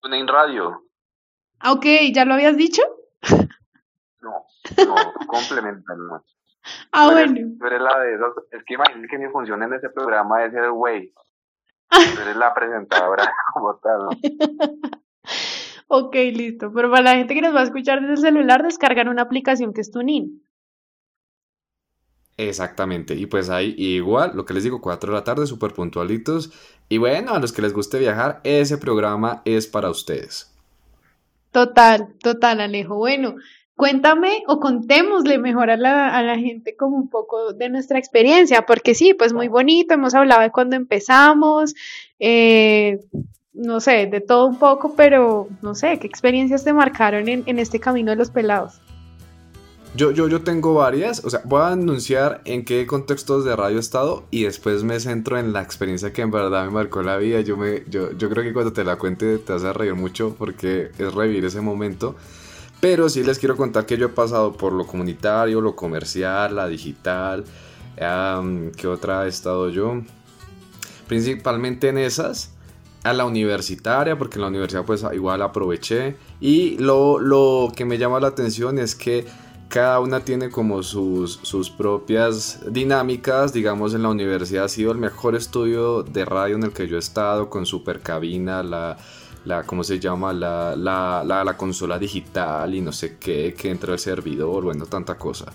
en 0.04 0.28
radio. 0.28 0.84
Ah, 1.60 1.72
ok, 1.72 1.86
¿ya 2.14 2.26
lo 2.26 2.36
habías 2.36 2.58
dicho? 2.58 2.84
No, 4.22 4.44
no, 4.88 4.96
complementan 5.28 5.98
Ah, 6.92 7.12
bueno. 7.12 7.56
la 7.60 8.00
de 8.00 8.16
es 8.52 8.64
que 8.66 8.74
imagínate 8.74 9.08
que 9.08 9.20
mi 9.20 9.30
función 9.32 9.62
en 9.62 9.74
ese 9.74 9.90
programa 9.90 10.44
es 10.44 10.54
el 10.56 10.72
güey. 10.72 11.14
Eres 11.92 12.36
la 12.36 12.54
presentadora 12.54 13.34
como 13.54 13.76
tal. 13.78 14.08
ok, 15.88 16.16
listo. 16.34 16.72
Pero 16.74 16.90
para 16.90 17.04
la 17.04 17.16
gente 17.16 17.34
que 17.34 17.42
nos 17.42 17.56
va 17.56 17.62
a 17.62 17.64
escuchar 17.64 18.02
desde 18.02 18.14
el 18.14 18.20
celular, 18.20 18.64
descargan 18.64 19.08
una 19.08 19.24
aplicación 19.24 19.74
que 19.74 19.82
es 19.82 19.92
TuneIn. 19.92 20.42
Exactamente, 22.38 23.16
y 23.16 23.28
pues 23.28 23.50
ahí 23.50 23.76
igual, 23.78 24.32
lo 24.36 24.44
que 24.44 24.54
les 24.54 24.64
digo, 24.64 24.82
4 24.82 25.10
de 25.10 25.18
la 25.18 25.24
tarde, 25.24 25.48
súper 25.48 25.74
puntualitos. 25.74 26.52
Y 26.90 26.98
bueno, 26.98 27.34
a 27.34 27.40
los 27.40 27.54
que 27.54 27.62
les 27.62 27.74
guste 27.74 27.98
viajar, 27.98 28.42
ese 28.44 28.78
programa 28.78 29.42
es 29.46 29.68
para 29.68 29.90
ustedes. 29.90 30.54
Total, 31.52 32.14
total, 32.20 32.60
Alejo. 32.60 32.98
Bueno, 32.98 33.36
cuéntame 33.76 34.44
o 34.48 34.60
contémosle 34.60 35.38
mejor 35.38 35.70
a 35.70 35.78
la, 35.78 36.16
a 36.16 36.24
la, 36.24 36.38
gente 36.38 36.76
como 36.76 36.96
un 36.96 37.10
poco 37.10 37.54
de 37.54 37.70
nuestra 37.70 38.00
experiencia, 38.00 38.66
porque 38.66 38.96
sí, 38.96 39.14
pues 39.14 39.34
muy 39.34 39.48
bonito, 39.48 39.94
hemos 39.94 40.14
hablado 40.14 40.42
de 40.42 40.52
cuando 40.52 40.76
empezamos, 40.76 41.76
eh, 42.20 43.00
no 43.54 43.80
sé, 43.80 44.06
de 44.06 44.22
todo 44.22 44.48
un 44.48 44.58
poco, 44.58 44.96
pero 44.96 45.48
no 45.62 45.76
sé, 45.76 46.00
¿qué 46.00 46.08
experiencias 46.08 46.64
te 46.64 46.74
marcaron 46.74 47.28
en, 47.28 47.44
en 47.46 47.60
este 47.60 47.80
camino 47.80 48.12
de 48.12 48.18
los 48.18 48.32
pelados? 48.32 48.82
Yo, 49.96 50.12
yo, 50.12 50.28
yo 50.28 50.42
tengo 50.42 50.74
varias, 50.74 51.24
o 51.24 51.30
sea, 51.30 51.42
voy 51.46 51.62
a 51.62 51.70
anunciar 51.70 52.42
en 52.44 52.66
qué 52.66 52.86
contextos 52.86 53.46
de 53.46 53.56
radio 53.56 53.78
he 53.78 53.80
estado 53.80 54.26
y 54.30 54.44
después 54.44 54.84
me 54.84 55.00
centro 55.00 55.38
en 55.38 55.54
la 55.54 55.62
experiencia 55.62 56.12
que 56.12 56.22
en 56.22 56.32
verdad 56.32 56.66
me 56.66 56.72
marcó 56.72 57.02
la 57.02 57.16
vida. 57.16 57.40
Yo, 57.40 57.56
me, 57.56 57.86
yo, 57.88 58.12
yo 58.12 58.30
creo 58.30 58.44
que 58.44 58.52
cuando 58.52 58.74
te 58.74 58.84
la 58.84 58.98
cuente 58.98 59.38
te 59.38 59.54
vas 59.54 59.64
a 59.64 59.72
reír 59.72 59.96
mucho 59.96 60.36
porque 60.38 60.92
es 60.98 61.14
revivir 61.14 61.46
ese 61.46 61.62
momento. 61.62 62.18
Pero 62.86 63.10
sí 63.10 63.24
les 63.24 63.40
quiero 63.40 63.58
contar 63.58 63.88
que 63.88 63.98
yo 63.98 64.06
he 64.06 64.10
pasado 64.10 64.54
por 64.54 64.72
lo 64.72 64.86
comunitario, 64.86 65.60
lo 65.60 65.76
comercial, 65.76 66.56
la 66.56 66.68
digital. 66.68 67.44
¿Qué 67.98 68.88
otra 68.88 69.26
he 69.26 69.28
estado 69.28 69.72
yo? 69.72 70.04
Principalmente 71.08 71.90
en 71.90 71.98
esas. 71.98 72.52
A 73.04 73.12
la 73.14 73.26
universitaria, 73.26 74.20
porque 74.20 74.36
en 74.36 74.44
la 74.44 74.50
universidad 74.50 74.86
pues 74.86 75.04
igual 75.14 75.42
aproveché. 75.42 76.16
Y 76.40 76.78
lo, 76.78 77.18
lo 77.18 77.72
que 77.76 77.86
me 77.86 77.98
llama 77.98 78.20
la 78.20 78.28
atención 78.28 78.78
es 78.78 78.94
que 78.94 79.26
cada 79.68 80.00
una 80.00 80.20
tiene 80.20 80.52
como 80.52 80.84
sus, 80.84 81.40
sus 81.42 81.72
propias 81.72 82.60
dinámicas. 82.70 83.52
Digamos, 83.52 83.96
en 83.96 84.04
la 84.04 84.10
universidad 84.10 84.66
ha 84.66 84.70
sido 84.70 84.92
el 84.92 85.00
mejor 85.00 85.36
estudio 85.36 86.04
de 86.04 86.24
radio 86.24 86.56
en 86.56 86.62
el 86.62 86.72
que 86.72 86.88
yo 86.88 86.98
he 86.98 87.00
estado, 87.00 87.50
con 87.50 87.66
super 87.66 88.02
cabina, 88.02 88.62
la 88.62 88.98
la 89.46 89.64
¿cómo 89.64 89.84
se 89.84 90.00
llama? 90.00 90.34
La, 90.34 90.76
la, 90.76 91.24
la, 91.24 91.58
consola 91.58 91.98
digital 91.98 92.74
y 92.76 92.82
no 92.82 92.92
sé 92.92 93.18
qué, 93.18 93.54
que 93.58 93.70
entra 93.70 93.94
el 93.94 94.00
servidor, 94.00 94.64
bueno, 94.64 94.86
tanta 94.86 95.18
cosa. 95.18 95.46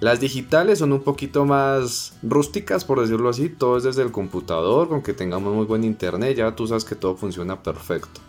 Las 0.00 0.20
digitales 0.20 0.80
son 0.80 0.92
un 0.92 1.02
poquito 1.02 1.44
más 1.44 2.16
rústicas, 2.22 2.84
por 2.84 3.00
decirlo 3.00 3.28
así, 3.28 3.48
todo 3.48 3.76
es 3.76 3.84
desde 3.84 4.02
el 4.02 4.10
computador, 4.10 4.88
con 4.88 5.02
que 5.02 5.12
tengamos 5.12 5.54
muy 5.54 5.66
buen 5.66 5.84
internet, 5.84 6.36
ya 6.36 6.54
tú 6.56 6.66
sabes 6.66 6.84
que 6.84 6.94
todo 6.94 7.16
funciona 7.16 7.62
perfecto. 7.62 8.20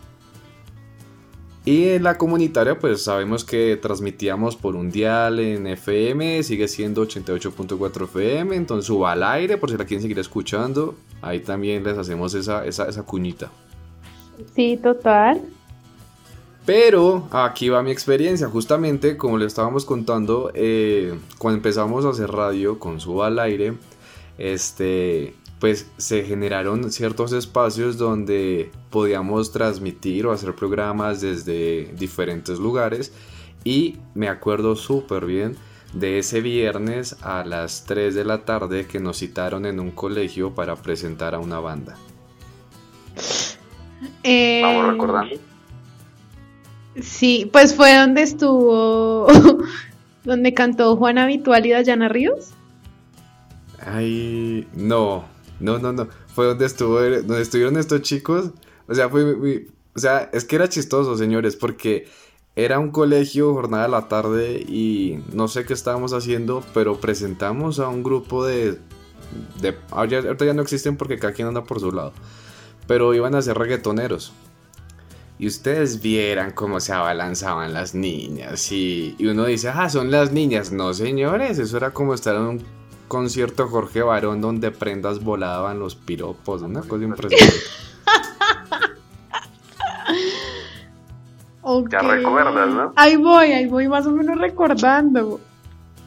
Y 1.66 1.90
en 1.90 2.04
la 2.04 2.16
comunitaria, 2.20 2.78
pues 2.78 3.02
sabemos 3.04 3.44
que 3.44 3.76
transmitíamos 3.76 4.56
por 4.56 4.76
un 4.76 4.92
dial 4.92 5.40
en 5.40 5.66
FM, 5.66 6.44
sigue 6.44 6.68
siendo 6.68 7.08
88.4 7.08 8.04
FM, 8.04 8.56
entonces 8.56 8.86
suba 8.86 9.14
al 9.14 9.24
aire 9.24 9.58
por 9.58 9.72
si 9.72 9.78
la 9.78 9.86
quieren 9.86 10.04
seguir 10.04 10.20
escuchando. 10.20 10.94
Ahí 11.24 11.40
también 11.40 11.84
les 11.84 11.98
hacemos 11.98 12.36
esa, 12.36 12.68
esa, 12.68 12.88
esa 12.88 13.02
cuñita. 13.02 13.50
Sí, 14.56 14.78
total. 14.82 15.42
Pero 16.66 17.28
aquí 17.32 17.70
va 17.70 17.84
mi 17.84 17.92
experiencia, 17.92 18.48
justamente 18.48 19.18
como 19.18 19.38
le 19.38 19.46
estábamos 19.46 19.86
contando, 19.86 20.52
eh, 20.56 21.14
cuando 21.38 21.58
empezamos 21.58 22.06
a 22.06 22.10
hacer 22.10 22.32
radio 22.32 22.80
con 22.80 23.00
su 23.00 23.22
al 23.22 23.38
aire, 23.38 23.76
este, 24.40 25.36
pues 25.60 25.88
se 25.98 26.24
generaron 26.24 26.92
ciertos 26.92 27.34
espacios 27.34 27.98
donde 27.98 28.72
podíamos 28.90 29.52
transmitir 29.52 30.26
o 30.26 30.32
hacer 30.32 30.56
programas 30.56 31.22
desde 31.22 31.94
diferentes 31.98 32.58
lugares 32.58 33.14
y 33.64 33.98
me 34.16 34.28
acuerdo 34.28 34.76
súper 34.76 35.26
bien 35.26 35.56
de 35.94 36.20
ese 36.20 36.42
viernes 36.42 37.16
a 37.22 37.46
las 37.46 37.86
3 37.86 38.14
de 38.16 38.26
la 38.26 38.44
tarde 38.44 38.86
que 38.86 39.00
nos 39.00 39.18
citaron 39.18 39.66
en 39.66 39.80
un 39.80 39.92
colegio 39.92 40.54
para 40.54 40.76
presentar 40.76 41.36
a 41.36 41.40
una 41.40 41.60
banda. 41.60 41.96
Eh, 44.26 44.62
Vamos 44.64 44.92
recordando. 44.92 45.36
Sí, 47.02 47.50
pues 47.52 47.76
fue 47.76 47.96
donde 47.96 48.24
estuvo, 48.24 49.28
donde 50.24 50.54
cantó 50.54 50.96
Juan 50.96 51.18
Habitual 51.18 51.66
y 51.66 51.72
Dayana 51.72 52.10
Ríos. 52.10 52.52
Ay, 53.80 54.68
no, 54.74 55.26
no, 55.60 55.78
no, 55.78 55.94
no. 55.94 56.08
Fue 56.34 56.46
donde 56.46 56.66
estuvo, 56.66 57.00
donde 57.00 57.42
estuvieron 57.42 57.78
estos 57.78 58.02
chicos. 58.02 58.52
O 58.88 58.96
sea, 58.96 59.10
fue, 59.10 59.68
o 59.96 60.00
sea, 60.00 60.30
es 60.34 60.44
que 60.46 60.56
era 60.56 60.70
chistoso, 60.70 61.16
señores, 61.18 61.56
porque 61.56 62.08
era 62.56 62.80
un 62.80 62.92
colegio, 62.92 63.54
jornada 63.54 63.84
de 63.84 63.90
la 63.90 64.08
tarde 64.08 64.64
y 64.68 65.20
no 65.34 65.48
sé 65.48 65.66
qué 65.66 65.74
estábamos 65.74 66.14
haciendo, 66.14 66.64
pero 66.74 67.00
presentamos 67.00 67.80
a 67.80 67.90
un 67.90 68.02
grupo 68.02 68.46
de, 68.46 68.80
de 69.62 69.76
ahorita 69.92 70.46
ya 70.46 70.54
no 70.54 70.62
existen 70.62 70.96
porque 70.96 71.20
cada 71.20 71.34
quien 71.34 71.50
anda 71.50 71.66
por 71.66 71.80
su 71.80 71.92
lado, 71.92 72.14
pero 72.88 73.14
iban 73.14 73.36
a 73.36 73.42
ser 73.42 73.58
reggaetoneros. 73.58 74.34
Y 75.38 75.48
ustedes 75.48 76.02
vieran 76.02 76.52
cómo 76.52 76.80
se 76.80 76.94
abalanzaban 76.94 77.74
las 77.74 77.94
niñas. 77.94 78.72
Y, 78.72 79.16
y, 79.18 79.28
uno 79.28 79.46
dice, 79.46 79.70
ah, 79.70 79.90
son 79.90 80.10
las 80.10 80.32
niñas. 80.32 80.72
No, 80.72 80.94
señores, 80.94 81.60
eso 81.60 81.76
era 81.76 81.92
como 81.92 82.14
estar 82.14 82.36
en 82.36 82.42
un 82.44 82.64
concierto 83.08 83.68
Jorge 83.68 84.02
Barón 84.02 84.40
donde 84.40 84.72
prendas 84.72 85.22
volaban 85.24 85.80
los 85.80 85.96
piropos. 85.96 86.62
Una 86.62 86.82
cosa 86.82 87.04
impresionante. 87.04 87.56
Ya 91.90 92.00
recuerdas, 92.00 92.70
¿no? 92.70 92.94
Ahí 92.96 93.16
voy, 93.16 93.52
ahí 93.52 93.66
voy 93.66 93.88
más 93.88 94.06
o 94.06 94.12
menos 94.12 94.38
recordando. 94.40 95.40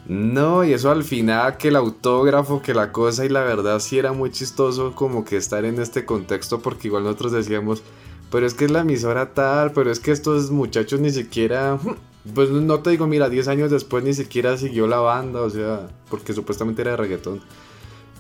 No, 0.09 0.65
y 0.65 0.73
eso 0.73 0.91
al 0.91 1.05
final, 1.05 1.59
que 1.59 1.69
el 1.69 1.77
autógrafo, 1.77 2.63
que 2.63 2.73
la 2.73 2.93
cosa 2.93 3.27
y 3.27 3.29
la 3.29 3.43
verdad 3.43 3.79
sí 3.79 3.99
era 3.99 4.13
muy 4.13 4.31
chistoso 4.31 4.95
como 4.95 5.23
que 5.23 5.37
estar 5.37 5.67
en 5.67 5.79
este 5.79 6.07
contexto 6.07 6.61
porque 6.61 6.89
igual 6.89 7.05
nosotros 7.05 7.33
decíamos, 7.33 7.83
pero 8.31 8.47
es 8.47 8.55
que 8.55 8.65
es 8.65 8.71
la 8.71 8.81
emisora 8.81 9.35
tal, 9.35 9.73
pero 9.73 9.91
es 9.91 10.01
que 10.01 10.11
estos 10.13 10.51
muchachos 10.51 10.99
ni 11.01 11.11
siquiera, 11.11 11.79
pues 12.35 12.49
no 12.49 12.81
te 12.81 12.89
digo, 12.91 13.07
mira, 13.07 13.29
10 13.29 13.49
años 13.49 13.71
después 13.71 14.03
ni 14.03 14.15
siquiera 14.15 14.57
siguió 14.57 14.87
la 14.87 14.99
banda, 14.99 15.43
o 15.43 15.51
sea, 15.51 15.89
porque 16.09 16.33
supuestamente 16.33 16.81
era 16.81 16.93
de 16.93 16.97
reggaetón. 16.97 17.43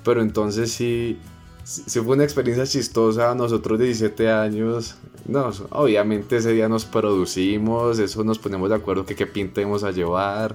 Pero 0.05 0.21
entonces 0.21 0.71
sí, 0.71 1.19
sí 1.65 2.01
fue 2.01 2.17
una 2.17 2.25
experiencia 2.25 2.67
chistosa, 2.67 3.35
nosotros 3.35 3.79
de 3.79 3.87
17 3.87 4.31
años, 4.31 4.97
no, 5.27 5.51
obviamente 5.71 6.37
ese 6.37 6.53
día 6.53 6.69
nos 6.69 6.85
producimos, 6.85 7.99
eso 7.99 8.25
nos 8.25 8.39
ponemos 8.39 8.69
de 8.69 8.77
acuerdo 8.77 9.07
que 9.07 9.17
qué 9.17 9.27
pintemos 9.27 9.85
a 9.85 9.91
llevar. 9.91 10.55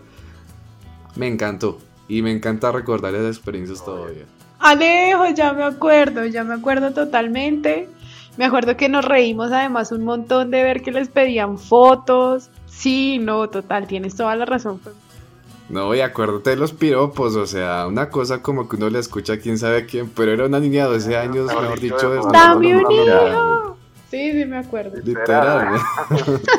Me 1.15 1.27
encantó 1.27 1.79
y 2.07 2.21
me 2.21 2.31
encanta 2.31 2.71
recordar 2.71 3.13
esas 3.15 3.35
experiencias 3.35 3.83
todavía. 3.83 4.23
Alejo, 4.59 5.27
ya 5.35 5.53
me 5.53 5.63
acuerdo, 5.63 6.25
ya 6.25 6.43
me 6.43 6.53
acuerdo 6.53 6.93
totalmente. 6.93 7.89
Me 8.37 8.45
acuerdo 8.45 8.75
que 8.77 8.89
nos 8.89 9.05
reímos 9.05 9.51
además 9.51 9.91
un 9.91 10.03
montón 10.03 10.49
de 10.51 10.63
ver 10.63 10.81
que 10.81 10.91
les 10.91 11.07
pedían 11.07 11.57
fotos. 11.57 12.49
Sí, 12.65 13.19
no, 13.19 13.49
total, 13.49 13.87
tienes 13.87 14.15
toda 14.15 14.35
la 14.35 14.45
razón. 14.45 14.79
No, 15.69 15.93
y 15.95 16.01
acuérdate 16.01 16.51
de 16.51 16.55
los 16.55 16.73
piropos, 16.73 17.35
o 17.35 17.45
sea, 17.45 17.87
una 17.87 18.09
cosa 18.09 18.41
como 18.41 18.67
que 18.67 18.75
uno 18.75 18.89
le 18.89 18.99
escucha 18.99 19.33
a 19.33 19.37
quién 19.37 19.57
sabe 19.57 19.85
quién, 19.85 20.09
pero 20.09 20.31
era 20.31 20.45
una 20.45 20.59
niña 20.59 20.85
de 20.85 20.93
12 20.93 21.17
años, 21.17 21.47
mejor 21.47 21.79
dicho. 21.79 22.29
¡Dame 22.31 22.77
un 22.77 22.91
hijo! 22.91 23.77
Sí, 24.09 24.31
sí, 24.31 24.45
me 24.45 24.57
acuerdo. 24.57 24.97
Literal. 25.03 25.79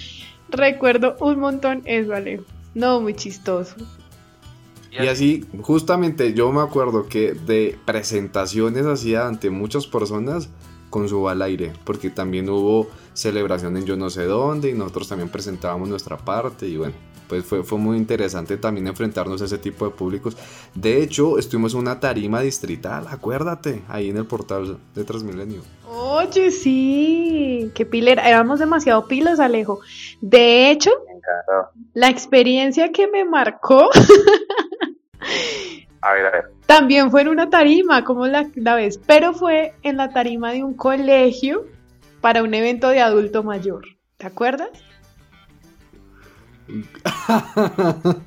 Recuerdo 0.48 1.16
un 1.20 1.40
montón 1.40 1.82
eso, 1.84 2.14
Alejo. 2.14 2.44
No, 2.74 3.00
muy 3.00 3.14
chistoso. 3.14 3.74
Y 4.90 5.06
así, 5.06 5.46
justamente 5.62 6.34
yo 6.34 6.50
me 6.52 6.60
acuerdo 6.60 7.06
que 7.06 7.32
de 7.32 7.78
presentaciones 7.84 8.86
así 8.86 9.14
ante 9.14 9.50
muchas 9.50 9.86
personas, 9.86 10.48
con 10.90 11.08
su 11.08 11.28
al 11.28 11.40
aire, 11.40 11.72
porque 11.84 12.10
también 12.10 12.48
hubo 12.50 12.88
celebración 13.14 13.76
en 13.76 13.86
yo 13.86 13.96
no 13.96 14.10
sé 14.10 14.24
dónde 14.24 14.70
y 14.70 14.74
nosotros 14.74 15.08
también 15.08 15.28
presentábamos 15.28 15.88
nuestra 15.88 16.16
parte 16.16 16.66
y 16.66 16.76
bueno, 16.76 16.94
pues 17.28 17.44
fue, 17.44 17.62
fue 17.62 17.78
muy 17.78 17.96
interesante 17.96 18.56
también 18.56 18.88
enfrentarnos 18.88 19.40
a 19.40 19.44
ese 19.44 19.58
tipo 19.58 19.84
de 19.84 19.92
públicos. 19.92 20.36
De 20.74 21.00
hecho, 21.00 21.38
estuvimos 21.38 21.74
en 21.74 21.80
una 21.80 22.00
tarima 22.00 22.40
distrital, 22.40 23.06
acuérdate, 23.08 23.82
ahí 23.88 24.10
en 24.10 24.16
el 24.16 24.26
portal 24.26 24.78
de 24.94 25.04
Transmilenio. 25.04 25.62
Oye, 25.88 26.50
sí, 26.50 27.70
qué 27.74 27.86
pilera, 27.86 28.28
éramos 28.28 28.58
demasiado 28.58 29.06
pilos, 29.06 29.38
Alejo. 29.38 29.80
De 30.20 30.70
hecho, 30.70 30.90
la 31.94 32.08
experiencia 32.08 32.92
que 32.92 33.08
me 33.08 33.24
marcó 33.24 33.90
A 36.02 36.12
ver, 36.14 36.26
a 36.26 36.30
ver. 36.30 36.44
También 36.66 37.10
fue 37.10 37.22
en 37.22 37.28
una 37.28 37.50
tarima, 37.50 38.04
como 38.04 38.26
la, 38.26 38.48
la 38.54 38.74
vez, 38.74 38.98
pero 39.06 39.34
fue 39.34 39.74
en 39.82 39.96
la 39.96 40.10
tarima 40.10 40.52
de 40.52 40.64
un 40.64 40.74
colegio 40.74 41.66
para 42.20 42.42
un 42.42 42.54
evento 42.54 42.88
de 42.88 43.00
adulto 43.00 43.42
mayor. 43.42 43.84
¿Te 44.16 44.26
acuerdas? 44.26 44.70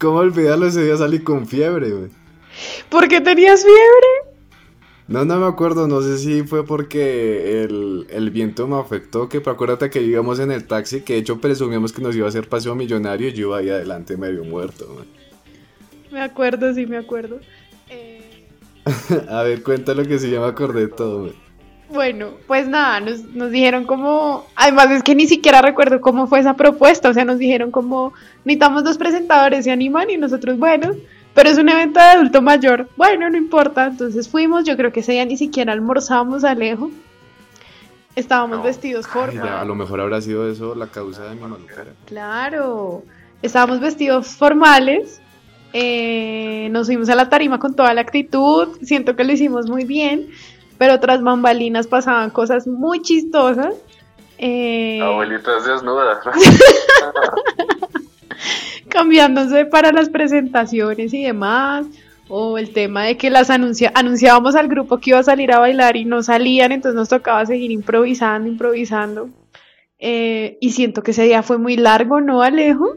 ¿Cómo 0.00 0.18
olvidarlo? 0.18 0.66
Ese 0.66 0.82
día 0.82 0.96
salí 0.96 1.20
con 1.20 1.46
fiebre, 1.46 1.90
güey. 1.90 2.10
¿Por 2.88 3.08
qué 3.08 3.20
tenías 3.20 3.62
fiebre? 3.62 4.27
No, 5.08 5.24
no 5.24 5.40
me 5.40 5.46
acuerdo, 5.46 5.88
no 5.88 6.02
sé 6.02 6.18
si 6.18 6.42
fue 6.42 6.66
porque 6.66 7.62
el, 7.62 8.06
el 8.10 8.30
viento 8.30 8.68
me 8.68 8.76
afectó, 8.76 9.26
que 9.30 9.38
acuérdate 9.38 9.88
que 9.88 10.02
íbamos 10.02 10.38
en 10.38 10.52
el 10.52 10.66
taxi, 10.66 11.00
que 11.00 11.14
de 11.14 11.20
hecho 11.20 11.40
presumíamos 11.40 11.94
que 11.94 12.02
nos 12.02 12.14
iba 12.14 12.26
a 12.26 12.28
hacer 12.28 12.46
paseo 12.46 12.74
millonario 12.74 13.28
y 13.28 13.32
yo 13.32 13.48
iba 13.48 13.58
ahí 13.58 13.70
adelante 13.70 14.18
medio 14.18 14.44
muerto. 14.44 15.06
Me 16.12 16.20
acuerdo, 16.20 16.74
sí, 16.74 16.84
me 16.84 16.98
acuerdo. 16.98 17.40
Eh, 17.88 18.46
a 19.30 19.42
ver, 19.44 19.62
cuéntalo 19.62 20.04
que 20.04 20.18
si 20.18 20.30
ya 20.30 20.40
me 20.40 20.46
acordé 20.46 20.82
de 20.82 20.88
todo. 20.88 21.32
Bueno, 21.88 22.32
pues 22.46 22.68
nada, 22.68 23.00
nos, 23.00 23.24
nos, 23.34 23.50
dijeron 23.50 23.84
como, 23.86 24.44
además 24.56 24.90
es 24.90 25.02
que 25.02 25.14
ni 25.14 25.26
siquiera 25.26 25.62
recuerdo 25.62 26.02
cómo 26.02 26.26
fue 26.26 26.40
esa 26.40 26.54
propuesta, 26.54 27.08
o 27.08 27.14
sea, 27.14 27.24
nos 27.24 27.38
dijeron 27.38 27.70
como, 27.70 28.12
necesitamos 28.44 28.84
dos 28.84 28.98
presentadores, 28.98 29.64
se 29.64 29.70
animan 29.70 30.10
y 30.10 30.18
nosotros, 30.18 30.58
bueno, 30.58 30.94
pero 31.38 31.50
es 31.50 31.58
un 31.58 31.68
evento 31.68 32.00
de 32.00 32.06
adulto 32.06 32.42
mayor, 32.42 32.88
bueno, 32.96 33.30
no 33.30 33.38
importa, 33.38 33.86
entonces 33.86 34.28
fuimos, 34.28 34.64
yo 34.64 34.76
creo 34.76 34.90
que 34.90 34.98
ese 34.98 35.12
día 35.12 35.24
ni 35.24 35.36
siquiera 35.36 35.72
almorzamos 35.72 36.42
a 36.42 36.56
lejos, 36.56 36.90
estábamos 38.16 38.64
vestidos 38.64 39.06
formales. 39.06 39.52
a 39.52 39.64
lo 39.64 39.76
mejor 39.76 40.00
habrá 40.00 40.20
sido 40.20 40.50
eso 40.50 40.74
la 40.74 40.88
causa 40.88 41.26
de 41.26 41.36
mi 41.36 41.42
maluquera. 41.42 41.92
Claro, 42.06 43.04
estábamos 43.40 43.78
vestidos 43.78 44.34
formales, 44.34 45.20
eh, 45.72 46.66
nos 46.72 46.88
fuimos 46.88 47.08
a 47.08 47.14
la 47.14 47.28
tarima 47.28 47.60
con 47.60 47.76
toda 47.76 47.94
la 47.94 48.00
actitud, 48.00 48.76
siento 48.82 49.14
que 49.14 49.22
lo 49.22 49.32
hicimos 49.32 49.70
muy 49.70 49.84
bien, 49.84 50.30
pero 50.76 50.98
tras 50.98 51.22
bambalinas 51.22 51.86
pasaban 51.86 52.30
cosas 52.30 52.66
muy 52.66 53.00
chistosas. 53.00 53.76
Eh, 54.38 55.00
Abuelitas 55.00 55.64
desnudas. 55.64 56.18
cambiándose 58.88 59.66
para 59.66 59.92
las 59.92 60.08
presentaciones 60.08 61.12
y 61.14 61.24
demás. 61.24 61.86
O 62.30 62.58
el 62.58 62.74
tema 62.74 63.04
de 63.04 63.16
que 63.16 63.30
las 63.30 63.48
anuncia 63.48 63.90
anunciábamos 63.94 64.54
al 64.54 64.68
grupo 64.68 64.98
que 64.98 65.10
iba 65.10 65.18
a 65.18 65.22
salir 65.22 65.50
a 65.50 65.60
bailar 65.60 65.96
y 65.96 66.04
no 66.04 66.22
salían, 66.22 66.72
entonces 66.72 66.94
nos 66.94 67.08
tocaba 67.08 67.46
seguir 67.46 67.70
improvisando, 67.70 68.48
improvisando. 68.48 69.30
Eh, 69.98 70.58
y 70.60 70.70
siento 70.72 71.02
que 71.02 71.12
ese 71.12 71.24
día 71.24 71.42
fue 71.42 71.58
muy 71.58 71.76
largo, 71.76 72.20
¿no, 72.20 72.42
Alejo? 72.42 72.96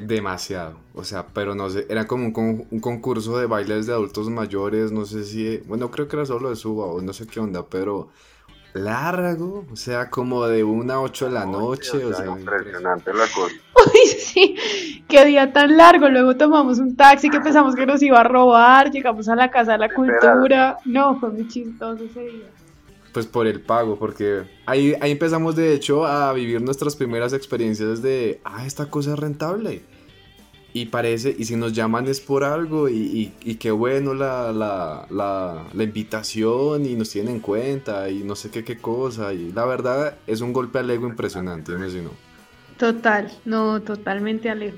Demasiado, 0.00 0.78
o 0.94 1.02
sea, 1.02 1.26
pero 1.26 1.54
no 1.56 1.68
sé, 1.70 1.86
era 1.88 2.06
como 2.06 2.26
un, 2.26 2.80
concurso 2.80 3.36
de 3.38 3.46
bailes 3.46 3.86
de 3.86 3.92
adultos 3.92 4.30
mayores, 4.30 4.92
no 4.92 5.04
sé 5.04 5.24
si, 5.24 5.58
bueno, 5.66 5.90
creo 5.90 6.06
que 6.06 6.16
era 6.16 6.24
solo 6.24 6.50
de 6.50 6.56
suba 6.56 6.86
o 6.86 7.00
no 7.00 7.12
sé 7.12 7.26
qué 7.26 7.40
onda, 7.40 7.66
pero 7.66 8.08
largo, 8.78 9.66
o 9.70 9.76
sea, 9.76 10.08
como 10.10 10.46
de 10.46 10.64
una 10.64 10.94
a 10.94 11.00
ocho 11.00 11.26
de 11.26 11.32
la 11.32 11.44
noche, 11.44 12.04
o 12.04 12.14
sea, 12.14 12.26
impresionante 12.26 13.12
la 13.12 13.26
cosa. 13.26 13.54
Uy, 13.92 14.06
sí, 14.18 14.56
qué 15.08 15.24
día 15.24 15.52
tan 15.52 15.76
largo, 15.76 16.08
luego 16.08 16.36
tomamos 16.36 16.78
un 16.78 16.96
taxi 16.96 17.30
que 17.30 17.40
pensamos 17.40 17.74
que 17.74 17.86
nos 17.86 18.02
iba 18.02 18.20
a 18.20 18.24
robar, 18.24 18.90
llegamos 18.90 19.28
a 19.28 19.36
la 19.36 19.50
Casa 19.50 19.72
de 19.72 19.78
la 19.78 19.88
Cultura, 19.88 20.78
no, 20.84 21.18
fue 21.20 21.30
muy 21.30 21.46
chistoso 21.48 22.04
ese 22.04 22.20
día 22.20 22.46
pues 23.12 23.26
por 23.26 23.46
el 23.46 23.60
pago, 23.60 23.98
porque 23.98 24.44
ahí, 24.66 24.94
ahí 25.00 25.10
empezamos 25.10 25.56
de 25.56 25.72
hecho 25.72 26.06
a 26.06 26.32
vivir 26.32 26.60
nuestras 26.62 26.94
primeras 26.94 27.32
experiencias 27.32 28.00
de, 28.00 28.40
ah, 28.44 28.64
esta 28.66 28.86
cosa 28.86 29.14
es 29.14 29.18
rentable. 29.18 29.82
Y 30.72 30.86
parece, 30.86 31.34
y 31.36 31.44
si 31.44 31.56
nos 31.56 31.72
llaman 31.72 32.06
es 32.08 32.20
por 32.20 32.44
algo, 32.44 32.88
y, 32.88 33.32
y, 33.42 33.54
qué 33.54 33.70
bueno 33.70 34.12
la, 34.12 34.52
la, 34.52 35.06
la, 35.10 35.66
la, 35.72 35.82
invitación, 35.82 36.84
y 36.84 36.94
nos 36.94 37.10
tienen 37.10 37.36
en 37.36 37.40
cuenta, 37.40 38.10
y 38.10 38.22
no 38.22 38.36
sé 38.36 38.50
qué, 38.50 38.64
qué 38.64 38.76
cosa, 38.76 39.32
y 39.32 39.50
la 39.52 39.64
verdad 39.64 40.18
es 40.26 40.42
un 40.42 40.52
golpe 40.52 40.78
al 40.78 40.90
ego 40.90 41.08
impresionante, 41.08 41.72
¿no? 41.72 41.88
Si 41.88 42.00
no. 42.00 42.10
Total, 42.76 43.32
no, 43.46 43.80
totalmente 43.80 44.50
alejo. 44.50 44.76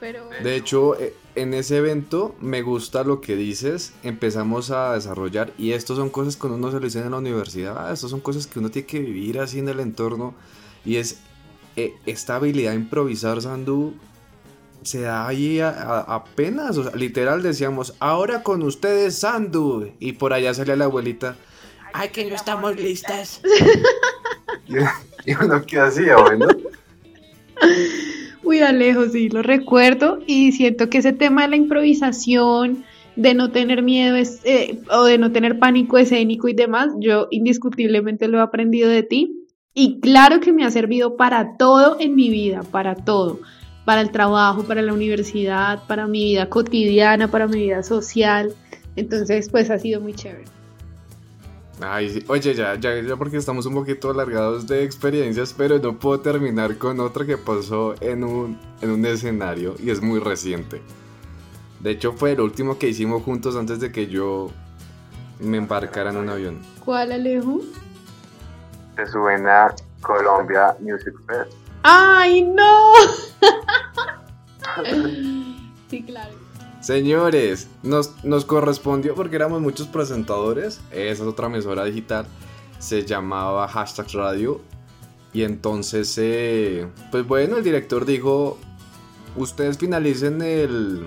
Pero... 0.00 0.28
De 0.42 0.56
hecho, 0.56 0.98
eh, 0.98 1.14
en 1.34 1.54
ese 1.54 1.78
evento 1.78 2.34
me 2.40 2.62
gusta 2.62 3.04
lo 3.04 3.20
que 3.20 3.36
dices, 3.36 3.92
empezamos 4.02 4.70
a 4.70 4.94
desarrollar 4.94 5.52
y 5.58 5.72
esto 5.72 5.96
son 5.96 6.10
cosas 6.10 6.36
que 6.36 6.46
uno 6.46 6.70
se 6.70 6.78
lo 6.78 6.84
dice 6.84 7.00
en 7.00 7.10
la 7.10 7.18
universidad, 7.18 7.92
estas 7.92 8.10
son 8.10 8.20
cosas 8.20 8.46
que 8.46 8.58
uno 8.58 8.70
tiene 8.70 8.86
que 8.86 9.00
vivir 9.00 9.38
así 9.38 9.58
en 9.58 9.68
el 9.68 9.80
entorno 9.80 10.34
y 10.84 10.96
es 10.96 11.20
eh, 11.76 11.94
esta 12.06 12.36
habilidad 12.36 12.70
de 12.70 12.76
improvisar, 12.76 13.42
Sandu, 13.42 13.94
se 14.84 15.02
da 15.02 15.26
ahí 15.26 15.60
apenas, 15.60 16.78
o 16.78 16.84
sea, 16.84 16.94
literal 16.94 17.42
decíamos, 17.42 17.94
ahora 17.98 18.42
con 18.42 18.62
ustedes, 18.62 19.18
Sandu, 19.18 19.92
y 19.98 20.12
por 20.12 20.32
allá 20.32 20.54
salía 20.54 20.76
la 20.76 20.84
abuelita, 20.84 21.36
ay 21.92 22.10
que 22.10 22.24
no 22.24 22.34
estamos 22.34 22.76
listas. 22.76 23.40
Y 25.26 25.34
uno 25.34 25.64
que 25.64 25.78
hacía, 25.78 26.16
bueno. 26.16 26.46
Uy, 28.42 28.60
Alejo, 28.60 29.08
sí, 29.08 29.30
lo 29.30 29.42
recuerdo 29.42 30.18
y 30.26 30.52
siento 30.52 30.90
que 30.90 30.98
ese 30.98 31.12
tema 31.12 31.42
de 31.42 31.48
la 31.48 31.56
improvisación, 31.56 32.84
de 33.16 33.32
no 33.32 33.50
tener 33.50 33.82
miedo 33.82 34.16
eh, 34.16 34.80
o 34.90 35.04
de 35.04 35.18
no 35.18 35.32
tener 35.32 35.58
pánico 35.58 35.96
escénico 35.96 36.48
y 36.48 36.52
demás, 36.52 36.88
yo 36.98 37.28
indiscutiblemente 37.30 38.28
lo 38.28 38.38
he 38.38 38.42
aprendido 38.42 38.90
de 38.90 39.02
ti 39.02 39.46
y 39.72 40.00
claro 40.00 40.40
que 40.40 40.52
me 40.52 40.64
ha 40.64 40.70
servido 40.70 41.16
para 41.16 41.56
todo 41.56 41.96
en 42.00 42.14
mi 42.14 42.28
vida, 42.28 42.62
para 42.70 42.96
todo, 42.96 43.40
para 43.84 44.00
el 44.00 44.10
trabajo, 44.10 44.64
para 44.64 44.82
la 44.82 44.92
universidad, 44.92 45.86
para 45.86 46.06
mi 46.06 46.24
vida 46.24 46.48
cotidiana, 46.48 47.28
para 47.28 47.46
mi 47.46 47.62
vida 47.62 47.82
social. 47.82 48.54
Entonces, 48.96 49.48
pues 49.50 49.70
ha 49.70 49.78
sido 49.78 50.00
muy 50.00 50.14
chévere. 50.14 50.44
Ay, 51.80 52.24
oye, 52.28 52.54
ya, 52.54 52.76
ya, 52.76 53.00
ya 53.00 53.16
porque 53.16 53.36
estamos 53.36 53.66
un 53.66 53.74
poquito 53.74 54.10
alargados 54.10 54.66
de 54.66 54.84
experiencias, 54.84 55.52
pero 55.56 55.78
no 55.80 55.98
puedo 55.98 56.20
terminar 56.20 56.78
con 56.78 57.00
otra 57.00 57.26
que 57.26 57.36
pasó 57.36 57.94
en 58.00 58.22
un, 58.22 58.58
en 58.80 58.90
un 58.90 59.04
escenario 59.04 59.74
y 59.82 59.90
es 59.90 60.00
muy 60.00 60.20
reciente. 60.20 60.80
De 61.80 61.90
hecho, 61.90 62.12
fue 62.12 62.32
el 62.32 62.40
último 62.40 62.78
que 62.78 62.88
hicimos 62.88 63.22
juntos 63.24 63.56
antes 63.56 63.80
de 63.80 63.90
que 63.90 64.06
yo 64.06 64.50
me 65.40 65.58
embarcara 65.58 66.10
en 66.10 66.16
un 66.16 66.28
avión. 66.28 66.60
¿Cuál, 66.84 67.12
Alejo? 67.12 67.60
Se 68.96 69.06
suben 69.06 69.46
a 69.48 69.74
Colombia 70.04 70.76
Music 70.80 71.14
Fest. 71.26 71.52
¡Ay, 71.82 72.42
no! 72.42 72.92
sí, 75.90 76.02
claro. 76.04 76.32
Señores, 76.80 77.68
nos, 77.82 78.24
nos 78.24 78.44
correspondió 78.44 79.14
porque 79.14 79.36
éramos 79.36 79.60
muchos 79.60 79.86
presentadores. 79.86 80.80
Esa 80.90 81.22
es 81.22 81.28
otra 81.28 81.46
emisora 81.46 81.84
digital. 81.84 82.26
Se 82.78 83.04
llamaba 83.04 83.66
Hashtag 83.68 84.06
Radio. 84.12 84.60
Y 85.32 85.42
entonces, 85.42 86.14
eh, 86.18 86.86
pues 87.10 87.26
bueno, 87.26 87.56
el 87.56 87.64
director 87.64 88.04
dijo, 88.04 88.58
ustedes 89.36 89.78
finalicen 89.78 90.42
el, 90.42 91.06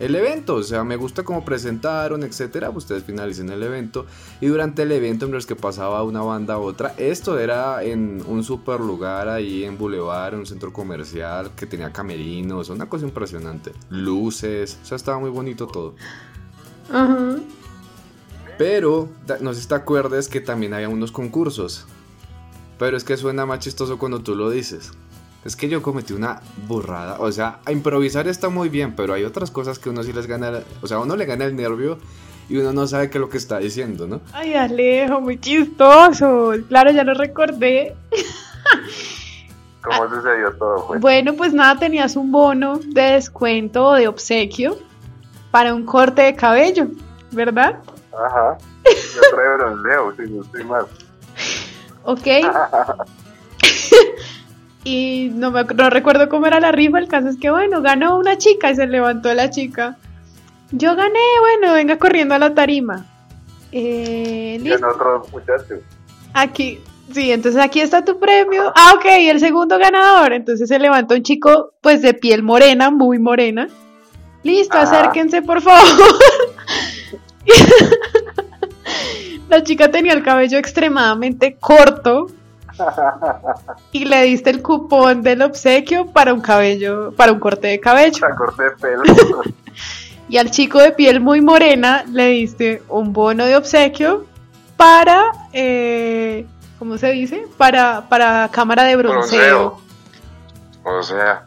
el 0.00 0.16
evento. 0.16 0.56
O 0.56 0.62
sea, 0.64 0.82
me 0.82 0.96
gusta 0.96 1.22
cómo 1.22 1.44
presentaron, 1.44 2.24
etcétera. 2.24 2.70
Ustedes 2.70 3.04
finalicen 3.04 3.50
el 3.50 3.62
evento. 3.62 4.06
Y 4.40 4.46
durante 4.46 4.82
el 4.82 4.90
evento, 4.90 5.26
en 5.26 5.32
los 5.32 5.46
que 5.46 5.54
pasaba 5.54 6.02
una 6.02 6.22
banda 6.22 6.54
a 6.54 6.58
otra, 6.58 6.94
esto 6.96 7.38
era 7.38 7.84
en 7.84 8.24
un 8.26 8.42
super 8.42 8.80
lugar 8.80 9.28
ahí 9.28 9.62
en 9.62 9.78
Boulevard, 9.78 10.34
en 10.34 10.40
un 10.40 10.46
centro 10.46 10.72
comercial 10.72 11.52
que 11.54 11.66
tenía 11.66 11.92
camerinos, 11.92 12.70
una 12.70 12.88
cosa 12.88 13.04
impresionante. 13.04 13.72
Luces, 13.90 14.78
o 14.82 14.86
sea, 14.86 14.96
estaba 14.96 15.20
muy 15.20 15.30
bonito 15.30 15.68
todo. 15.68 15.94
Ajá. 16.90 17.36
Pero, 18.58 19.08
no 19.40 19.54
sé 19.54 19.62
si 19.62 19.68
te 19.68 19.74
acuerdas 19.74 20.28
que 20.28 20.40
también 20.40 20.74
había 20.74 20.88
unos 20.88 21.12
concursos. 21.12 21.86
Pero 22.78 22.96
es 22.96 23.04
que 23.04 23.16
suena 23.16 23.46
más 23.46 23.60
chistoso 23.60 23.98
cuando 23.98 24.20
tú 24.20 24.34
lo 24.34 24.50
dices. 24.50 24.92
Es 25.44 25.56
que 25.56 25.68
yo 25.68 25.80
cometí 25.82 26.12
una 26.12 26.40
burrada. 26.68 27.16
O 27.18 27.32
sea, 27.32 27.60
a 27.64 27.72
improvisar 27.72 28.28
está 28.28 28.48
muy 28.50 28.68
bien, 28.68 28.94
pero 28.94 29.14
hay 29.14 29.24
otras 29.24 29.50
cosas 29.50 29.78
que 29.78 29.88
uno 29.88 30.02
sí 30.02 30.12
les 30.12 30.26
gana. 30.26 30.60
O 30.82 30.86
sea, 30.86 30.98
a 30.98 31.00
uno 31.00 31.16
le 31.16 31.24
gana 31.24 31.46
el 31.46 31.56
nervio 31.56 31.98
y 32.48 32.58
uno 32.58 32.72
no 32.72 32.86
sabe 32.86 33.08
qué 33.08 33.18
es 33.18 33.22
lo 33.22 33.28
que 33.30 33.38
está 33.38 33.58
diciendo, 33.58 34.06
¿no? 34.06 34.20
Ay, 34.32 34.54
Alejo, 34.54 35.20
muy 35.20 35.38
chistoso. 35.40 36.52
Claro, 36.68 36.90
ya 36.90 37.04
lo 37.04 37.14
recordé. 37.14 37.96
¿Cómo 39.82 40.10
sucedió 40.10 40.52
todo? 40.58 40.88
Pues? 40.88 41.00
Bueno, 41.00 41.34
pues 41.34 41.54
nada, 41.54 41.78
tenías 41.78 42.16
un 42.16 42.30
bono 42.30 42.78
de 42.84 43.02
descuento 43.12 43.86
o 43.86 43.94
de 43.94 44.08
obsequio 44.08 44.76
para 45.50 45.72
un 45.74 45.86
corte 45.86 46.22
de 46.22 46.34
cabello, 46.34 46.88
¿verdad? 47.30 47.78
Ajá. 48.12 48.58
Yo 48.84 49.56
bronceo, 49.56 50.14
si 50.16 50.30
no 50.30 50.42
estoy 50.42 50.64
mal. 50.64 50.86
Ok. 52.04 52.26
y 54.84 55.30
no, 55.34 55.50
me, 55.50 55.64
no 55.64 55.90
recuerdo 55.90 56.28
cómo 56.28 56.46
era 56.46 56.60
la 56.60 56.72
rifa, 56.72 56.98
el 56.98 57.08
caso 57.08 57.28
es 57.28 57.36
que 57.36 57.50
bueno, 57.50 57.82
ganó 57.82 58.18
una 58.18 58.38
chica 58.38 58.70
y 58.70 58.76
se 58.76 58.86
levantó 58.86 59.32
la 59.34 59.50
chica. 59.50 59.96
Yo 60.72 60.94
gané, 60.94 61.18
bueno, 61.40 61.74
venga 61.74 61.98
corriendo 61.98 62.34
a 62.34 62.38
la 62.38 62.54
tarima. 62.54 63.06
Eh, 63.72 64.58
¿listo? 64.62 64.88
otro 64.88 65.26
muchacho. 65.32 65.74
Aquí, 66.32 66.80
sí, 67.12 67.32
entonces 67.32 67.60
aquí 67.60 67.80
está 67.80 68.04
tu 68.04 68.18
premio. 68.18 68.72
Ah, 68.74 68.92
ok, 68.96 69.04
el 69.04 69.40
segundo 69.40 69.78
ganador. 69.78 70.32
Entonces 70.32 70.68
se 70.68 70.78
levantó 70.78 71.14
un 71.14 71.22
chico, 71.22 71.72
pues 71.80 72.02
de 72.02 72.14
piel 72.14 72.42
morena, 72.42 72.90
muy 72.90 73.18
morena. 73.18 73.68
Listo, 74.42 74.78
acérquense, 74.78 75.42
por 75.42 75.60
favor. 75.60 75.84
la 79.48 79.62
chica 79.62 79.90
tenía 79.90 80.12
el 80.12 80.22
cabello 80.22 80.58
extremadamente 80.58 81.56
corto, 81.58 82.28
y 83.92 84.04
le 84.04 84.22
diste 84.22 84.50
el 84.50 84.62
cupón 84.62 85.22
del 85.22 85.42
obsequio 85.42 86.06
para 86.06 86.32
un 86.34 86.40
cabello, 86.40 87.12
para 87.12 87.32
un 87.32 87.40
corte 87.40 87.68
de 87.68 87.80
cabello. 87.80 88.20
Para 88.20 88.36
corte 88.36 88.62
de 88.64 88.70
pelo. 88.72 89.02
y 90.28 90.36
al 90.36 90.50
chico 90.50 90.78
de 90.78 90.92
piel 90.92 91.20
muy 91.20 91.40
morena 91.40 92.04
le 92.10 92.26
diste 92.28 92.82
un 92.88 93.12
bono 93.12 93.44
de 93.44 93.56
obsequio 93.56 94.26
para, 94.76 95.32
eh, 95.52 96.46
¿cómo 96.78 96.96
se 96.96 97.10
dice? 97.12 97.46
Para, 97.56 98.08
para 98.08 98.48
cámara 98.50 98.84
de 98.84 98.96
bronceo. 98.96 99.78
O 100.84 101.02
sea. 101.02 101.46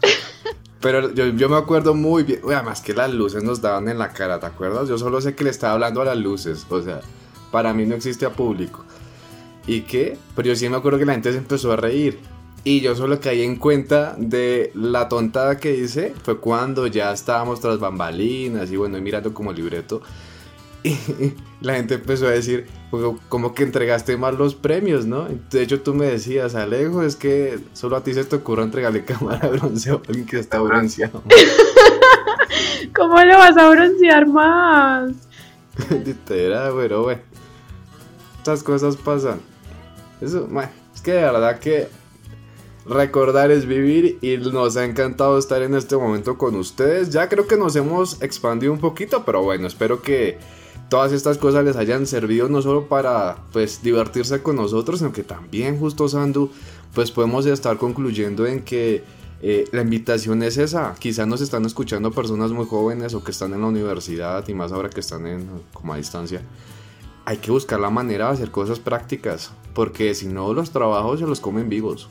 Pero 0.80 1.12
yo, 1.12 1.26
yo, 1.26 1.48
me 1.48 1.56
acuerdo 1.56 1.92
muy 1.92 2.22
bien, 2.22 2.40
además 2.44 2.80
que 2.80 2.94
las 2.94 3.12
luces 3.12 3.42
nos 3.42 3.60
daban 3.60 3.88
en 3.88 3.98
la 3.98 4.12
cara, 4.12 4.38
¿te 4.38 4.46
acuerdas? 4.46 4.88
Yo 4.88 4.96
solo 4.96 5.20
sé 5.20 5.34
que 5.34 5.42
le 5.42 5.50
estaba 5.50 5.72
hablando 5.72 6.00
a 6.02 6.04
las 6.04 6.16
luces, 6.16 6.64
o 6.70 6.80
sea, 6.80 7.00
para 7.50 7.74
mí 7.74 7.84
no 7.84 7.96
existe 7.96 8.24
a 8.26 8.30
público. 8.30 8.84
¿Y 9.68 9.82
qué? 9.82 10.16
Pero 10.34 10.48
yo 10.48 10.56
sí 10.56 10.68
me 10.68 10.78
acuerdo 10.78 10.98
que 10.98 11.04
la 11.04 11.12
gente 11.12 11.30
se 11.30 11.38
empezó 11.38 11.70
a 11.70 11.76
reír. 11.76 12.18
Y 12.64 12.80
yo 12.80 12.96
solo 12.96 13.20
caí 13.20 13.42
en 13.42 13.56
cuenta 13.56 14.16
de 14.18 14.72
la 14.74 15.08
tontada 15.08 15.58
que 15.58 15.76
hice 15.76 16.14
fue 16.22 16.38
cuando 16.38 16.86
ya 16.86 17.12
estábamos 17.12 17.60
tras 17.60 17.78
bambalinas 17.78 18.70
y 18.72 18.76
bueno, 18.76 19.00
mirando 19.00 19.32
como 19.32 19.52
libreto. 19.52 20.02
Y 20.84 21.34
la 21.60 21.74
gente 21.74 21.94
empezó 21.94 22.28
a 22.28 22.30
decir, 22.30 22.68
como 23.28 23.52
que 23.52 23.64
entregaste 23.64 24.16
mal 24.16 24.38
los 24.38 24.54
premios, 24.54 25.06
¿no? 25.06 25.26
De 25.50 25.62
hecho, 25.62 25.80
tú 25.80 25.92
me 25.92 26.06
decías, 26.06 26.54
Alejo, 26.54 27.02
es 27.02 27.16
que 27.16 27.58
solo 27.72 27.96
a 27.96 28.04
ti 28.04 28.14
se 28.14 28.24
te 28.24 28.36
ocurre 28.36 28.62
entregarle 28.62 29.04
cámara 29.04 29.50
de 29.50 29.58
bronceo 29.58 29.96
a 29.96 30.08
alguien 30.08 30.24
que 30.24 30.38
está 30.38 30.60
bronceado. 30.60 31.22
¿Cómo 32.94 33.20
le 33.22 33.34
vas 33.34 33.56
a 33.56 33.68
broncear 33.68 34.26
más? 34.28 35.12
Literal, 35.90 36.72
pero 36.76 37.02
bueno. 37.02 37.20
Estas 38.38 38.62
cosas 38.62 38.96
pasan. 38.96 39.40
Es 40.20 41.00
que 41.02 41.12
de 41.12 41.22
verdad 41.22 41.58
que 41.60 41.88
recordar 42.86 43.50
es 43.50 43.66
vivir 43.66 44.18
y 44.22 44.36
nos 44.38 44.76
ha 44.76 44.84
encantado 44.84 45.38
estar 45.38 45.62
en 45.62 45.74
este 45.74 45.96
momento 45.96 46.38
con 46.38 46.56
ustedes. 46.56 47.10
Ya 47.10 47.28
creo 47.28 47.46
que 47.46 47.56
nos 47.56 47.76
hemos 47.76 48.20
expandido 48.22 48.72
un 48.72 48.80
poquito, 48.80 49.24
pero 49.24 49.42
bueno, 49.42 49.66
espero 49.66 50.02
que 50.02 50.38
todas 50.88 51.12
estas 51.12 51.38
cosas 51.38 51.64
les 51.64 51.76
hayan 51.76 52.06
servido 52.06 52.48
no 52.48 52.62
solo 52.62 52.88
para 52.88 53.44
pues 53.52 53.82
divertirse 53.82 54.42
con 54.42 54.56
nosotros, 54.56 55.00
sino 55.00 55.12
que 55.12 55.22
también 55.22 55.78
justo 55.78 56.08
Sandu, 56.08 56.50
pues 56.94 57.10
podemos 57.10 57.44
estar 57.46 57.76
concluyendo 57.76 58.46
en 58.46 58.62
que 58.64 59.04
eh, 59.42 59.66
la 59.70 59.82
invitación 59.82 60.42
es 60.42 60.56
esa. 60.56 60.94
Quizás 60.98 61.28
nos 61.28 61.42
están 61.42 61.64
escuchando 61.64 62.10
personas 62.10 62.50
muy 62.50 62.64
jóvenes 62.64 63.14
o 63.14 63.22
que 63.22 63.30
están 63.30 63.52
en 63.52 63.60
la 63.60 63.68
universidad 63.68 64.48
y 64.48 64.54
más 64.54 64.72
ahora 64.72 64.88
que 64.88 65.00
están 65.00 65.26
en 65.26 65.48
como 65.72 65.92
a 65.92 65.96
distancia 65.98 66.42
hay 67.28 67.36
que 67.36 67.50
buscar 67.50 67.78
la 67.78 67.90
manera 67.90 68.28
de 68.28 68.32
hacer 68.32 68.50
cosas 68.50 68.80
prácticas, 68.80 69.52
porque 69.78 70.12
si 70.12 70.26
no 70.26 70.52
los 70.54 70.72
trabajos 70.72 71.20
se 71.20 71.24
los 71.24 71.38
comen 71.38 71.68
vivos. 71.68 72.08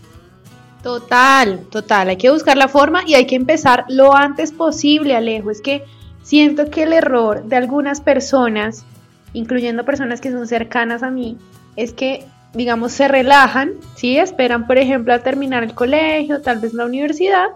Total, 0.84 1.66
total, 1.70 2.08
hay 2.08 2.16
que 2.16 2.30
buscar 2.30 2.56
la 2.56 2.70
forma 2.70 3.02
y 3.06 3.16
hay 3.16 3.28
que 3.28 3.36
empezar 3.36 3.84
lo 3.90 4.16
antes 4.16 4.54
posible, 4.54 5.18
Alejo. 5.18 5.52
Es 5.52 5.60
que 5.60 5.84
siento 6.24 6.72
que 6.72 6.84
el 6.84 6.94
error 6.94 7.44
de 7.44 7.58
algunas 7.58 8.00
personas, 8.00 8.86
incluyendo 9.34 9.84
personas 9.84 10.22
que 10.22 10.32
son 10.32 10.48
cercanas 10.48 11.04
a 11.04 11.12
mí, 11.12 11.38
es 11.76 11.92
que, 11.92 12.24
digamos, 12.54 12.94
se 12.94 13.10
relajan, 13.10 13.74
¿sí? 13.98 14.18
Esperan, 14.18 14.66
por 14.66 14.78
ejemplo, 14.78 15.14
a 15.14 15.20
terminar 15.20 15.66
el 15.66 15.74
colegio, 15.74 16.42
tal 16.42 16.60
vez 16.60 16.74
la 16.74 16.86
universidad, 16.86 17.48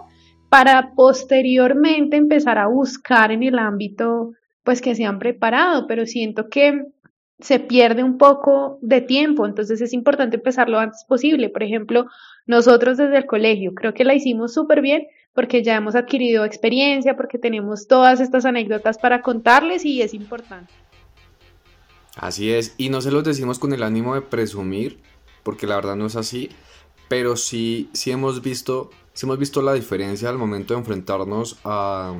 para 0.50 0.90
posteriormente 0.94 2.18
empezar 2.18 2.58
a 2.58 2.66
buscar 2.66 3.32
en 3.32 3.44
el 3.44 3.58
ámbito, 3.58 4.32
pues, 4.62 4.82
que 4.82 4.94
se 4.94 5.06
han 5.06 5.18
preparado, 5.18 5.86
pero 5.86 6.04
siento 6.04 6.50
que 6.50 6.84
se 7.42 7.58
pierde 7.58 8.02
un 8.04 8.18
poco 8.18 8.78
de 8.80 9.00
tiempo, 9.00 9.46
entonces 9.46 9.80
es 9.80 9.92
importante 9.92 10.36
empezar 10.36 10.68
lo 10.68 10.78
antes 10.78 11.04
posible. 11.04 11.48
Por 11.50 11.62
ejemplo, 11.62 12.06
nosotros 12.46 12.96
desde 12.96 13.18
el 13.18 13.26
colegio 13.26 13.74
creo 13.74 13.92
que 13.92 14.04
la 14.04 14.14
hicimos 14.14 14.54
súper 14.54 14.80
bien 14.80 15.08
porque 15.34 15.62
ya 15.62 15.76
hemos 15.76 15.94
adquirido 15.94 16.44
experiencia, 16.44 17.16
porque 17.16 17.38
tenemos 17.38 17.88
todas 17.88 18.20
estas 18.20 18.44
anécdotas 18.44 18.98
para 18.98 19.22
contarles 19.22 19.84
y 19.84 20.02
es 20.02 20.14
importante. 20.14 20.72
Así 22.16 22.52
es, 22.52 22.74
y 22.76 22.90
no 22.90 23.00
se 23.00 23.10
los 23.10 23.24
decimos 23.24 23.58
con 23.58 23.72
el 23.72 23.82
ánimo 23.82 24.14
de 24.14 24.20
presumir, 24.20 25.00
porque 25.42 25.66
la 25.66 25.76
verdad 25.76 25.96
no 25.96 26.06
es 26.06 26.16
así, 26.16 26.50
pero 27.08 27.36
sí, 27.36 27.88
sí 27.94 28.10
hemos 28.10 28.42
visto, 28.42 28.90
sí 29.14 29.26
hemos 29.26 29.38
visto 29.38 29.62
la 29.62 29.72
diferencia 29.72 30.28
al 30.28 30.36
momento 30.36 30.74
de 30.74 30.80
enfrentarnos 30.80 31.58
a 31.64 32.14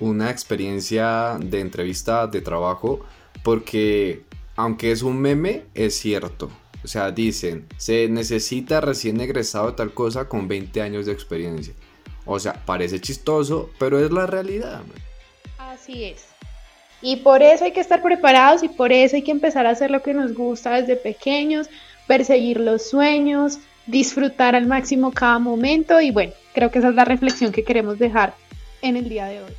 una 0.00 0.30
experiencia 0.30 1.38
de 1.40 1.60
entrevista 1.60 2.26
de 2.26 2.40
trabajo, 2.40 3.00
porque 3.44 4.24
aunque 4.62 4.92
es 4.92 5.02
un 5.02 5.18
meme, 5.18 5.64
es 5.74 5.94
cierto. 5.96 6.50
O 6.84 6.88
sea, 6.88 7.10
dicen, 7.10 7.66
se 7.78 8.08
necesita 8.08 8.82
recién 8.82 9.18
egresado 9.20 9.70
de 9.70 9.76
tal 9.76 9.94
cosa 9.94 10.28
con 10.28 10.48
20 10.48 10.82
años 10.82 11.06
de 11.06 11.12
experiencia. 11.12 11.72
O 12.26 12.38
sea, 12.38 12.52
parece 12.66 13.00
chistoso, 13.00 13.70
pero 13.78 13.98
es 14.04 14.10
la 14.10 14.26
realidad. 14.26 14.82
Así 15.58 16.04
es. 16.04 16.26
Y 17.00 17.16
por 17.16 17.42
eso 17.42 17.64
hay 17.64 17.72
que 17.72 17.80
estar 17.80 18.02
preparados 18.02 18.62
y 18.62 18.68
por 18.68 18.92
eso 18.92 19.16
hay 19.16 19.22
que 19.22 19.30
empezar 19.30 19.66
a 19.66 19.70
hacer 19.70 19.90
lo 19.90 20.02
que 20.02 20.12
nos 20.12 20.34
gusta 20.34 20.78
desde 20.78 20.96
pequeños, 20.96 21.70
perseguir 22.06 22.60
los 22.60 22.90
sueños, 22.90 23.58
disfrutar 23.86 24.54
al 24.54 24.66
máximo 24.66 25.10
cada 25.10 25.38
momento 25.38 26.02
y 26.02 26.10
bueno, 26.10 26.34
creo 26.52 26.70
que 26.70 26.80
esa 26.80 26.90
es 26.90 26.94
la 26.94 27.06
reflexión 27.06 27.50
que 27.50 27.64
queremos 27.64 27.98
dejar 27.98 28.34
en 28.82 28.96
el 28.96 29.08
día 29.08 29.24
de 29.24 29.42
hoy. 29.42 29.52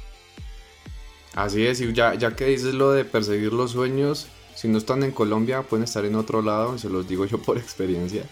Así 1.34 1.66
es, 1.66 1.82
y 1.82 1.92
ya, 1.92 2.14
ya 2.14 2.36
que 2.36 2.46
dices 2.46 2.76
lo 2.76 2.92
de 2.92 3.06
perseguir 3.06 3.54
los 3.54 3.72
sueños, 3.72 4.28
si 4.62 4.67
no 4.67 4.78
están 4.78 5.02
en 5.02 5.12
Colombia 5.12 5.63
pueden 5.63 5.86
estar 5.86 6.06
en 6.06 6.13
otro 6.13 6.43
lado, 6.43 6.78
se 6.78 6.88
los 6.88 7.08
digo 7.08 7.26
yo 7.26 7.39
por 7.39 7.58
experiencia. 7.58 8.26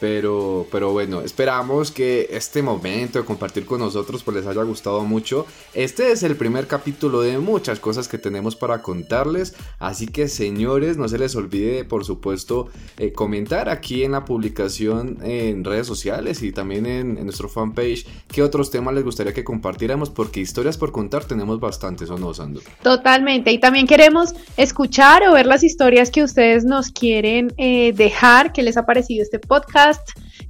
Pero, 0.00 0.66
pero 0.70 0.92
bueno, 0.92 1.20
esperamos 1.20 1.90
que 1.90 2.28
este 2.30 2.62
momento 2.62 3.18
de 3.18 3.24
compartir 3.24 3.64
con 3.64 3.80
nosotros 3.80 4.22
pues 4.22 4.36
les 4.36 4.46
haya 4.46 4.62
gustado 4.62 5.02
mucho. 5.04 5.46
Este 5.72 6.12
es 6.12 6.22
el 6.22 6.36
primer 6.36 6.66
capítulo 6.66 7.20
de 7.20 7.38
muchas 7.38 7.80
cosas 7.80 8.08
que 8.08 8.18
tenemos 8.18 8.56
para 8.56 8.82
contarles. 8.82 9.54
Así 9.78 10.06
que 10.06 10.28
señores, 10.28 10.96
no 10.96 11.08
se 11.08 11.18
les 11.18 11.34
olvide 11.36 11.84
por 11.84 12.04
supuesto 12.04 12.68
eh, 12.98 13.12
comentar 13.12 13.68
aquí 13.68 14.04
en 14.04 14.12
la 14.12 14.24
publicación 14.24 15.18
en 15.22 15.64
redes 15.64 15.86
sociales 15.86 16.42
y 16.42 16.52
también 16.52 16.86
en, 16.86 17.24
nuestro 17.24 17.48
fanpage 17.48 18.06
qué 18.28 18.42
otros 18.42 18.70
temas 18.70 18.94
les 18.94 19.04
gustaría 19.04 19.32
que 19.32 19.44
compartiéramos 19.44 20.10
porque 20.10 20.40
historias 20.40 20.76
por 20.76 20.92
contar 20.92 21.24
tenemos 21.24 21.60
bastantes, 21.60 22.10
¿o 22.10 22.18
no, 22.18 22.34
Sandro? 22.34 22.62
Totalmente. 22.82 23.52
Y 23.52 23.58
también 23.58 23.86
queremos 23.86 24.34
escuchar 24.56 25.26
o 25.28 25.32
ver 25.32 25.46
las 25.46 25.62
historias 25.62 26.10
que 26.10 26.22
ustedes 26.22 26.64
nos 26.64 26.90
quieren 26.90 27.52
eh, 27.56 27.92
dejar, 27.94 28.52
que 28.52 28.62
les 28.62 28.76
ha 28.76 28.86
parecido 28.86 29.22
este 29.22 29.38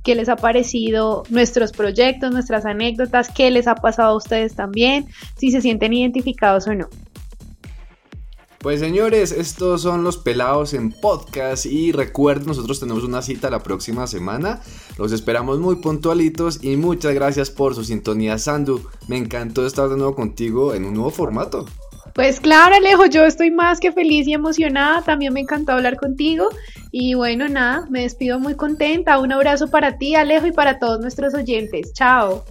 qué 0.03 0.15
les 0.15 0.29
ha 0.29 0.37
parecido 0.37 1.25
nuestros 1.31 1.73
proyectos, 1.73 2.33
nuestras 2.33 2.67
anécdotas, 2.67 3.31
qué 3.31 3.51
les 3.51 3.67
ha 3.67 3.75
pasado 3.75 4.11
a 4.11 4.17
ustedes 4.17 4.55
también, 4.55 5.07
si 5.37 5.51
se 5.51 5.61
sienten 5.61 5.93
identificados 5.93 6.67
o 6.67 6.75
no. 6.75 6.89
Pues 8.65 8.81
señores, 8.81 9.31
estos 9.31 9.83
son 9.83 10.05
los 10.05 10.17
pelados 10.17 10.73
en 10.73 10.91
podcast 10.91 11.67
y 11.67 11.93
recuerden, 11.93 12.47
nosotros 12.47 12.81
tenemos 12.81 13.05
una 13.05 13.21
cita 13.21 13.51
la 13.51 13.63
próxima 13.63 14.07
semana. 14.07 14.63
Los 14.97 15.13
esperamos 15.13 15.59
muy 15.59 15.77
puntualitos 15.77 16.65
y 16.65 16.77
muchas 16.77 17.13
gracias 17.13 17.51
por 17.51 17.75
su 17.75 17.85
sintonía, 17.85 18.39
Sandu. 18.39 18.81
Me 19.07 19.19
encantó 19.19 19.67
estar 19.67 19.91
de 19.91 19.99
nuevo 19.99 20.15
contigo 20.15 20.73
en 20.73 20.87
un 20.87 20.95
nuevo 20.95 21.11
formato. 21.11 21.67
Pues 22.15 22.39
claro, 22.39 22.77
Alejo, 22.77 23.07
yo 23.07 23.25
estoy 23.25 23.51
más 23.51 23.81
que 23.81 23.91
feliz 23.91 24.29
y 24.29 24.35
emocionada. 24.35 25.03
También 25.03 25.33
me 25.33 25.41
encantó 25.41 25.73
hablar 25.73 25.97
contigo. 25.97 26.49
Y 26.93 27.15
bueno, 27.15 27.49
nada, 27.49 27.87
me 27.91 28.03
despido 28.03 28.39
muy 28.39 28.55
contenta. 28.55 29.19
Un 29.19 29.33
abrazo 29.33 29.69
para 29.69 29.99
ti, 29.99 30.15
Alejo, 30.15 30.47
y 30.47 30.53
para 30.53 30.79
todos 30.79 31.01
nuestros 31.01 31.35
oyentes. 31.35 31.93
Chao. 31.93 32.45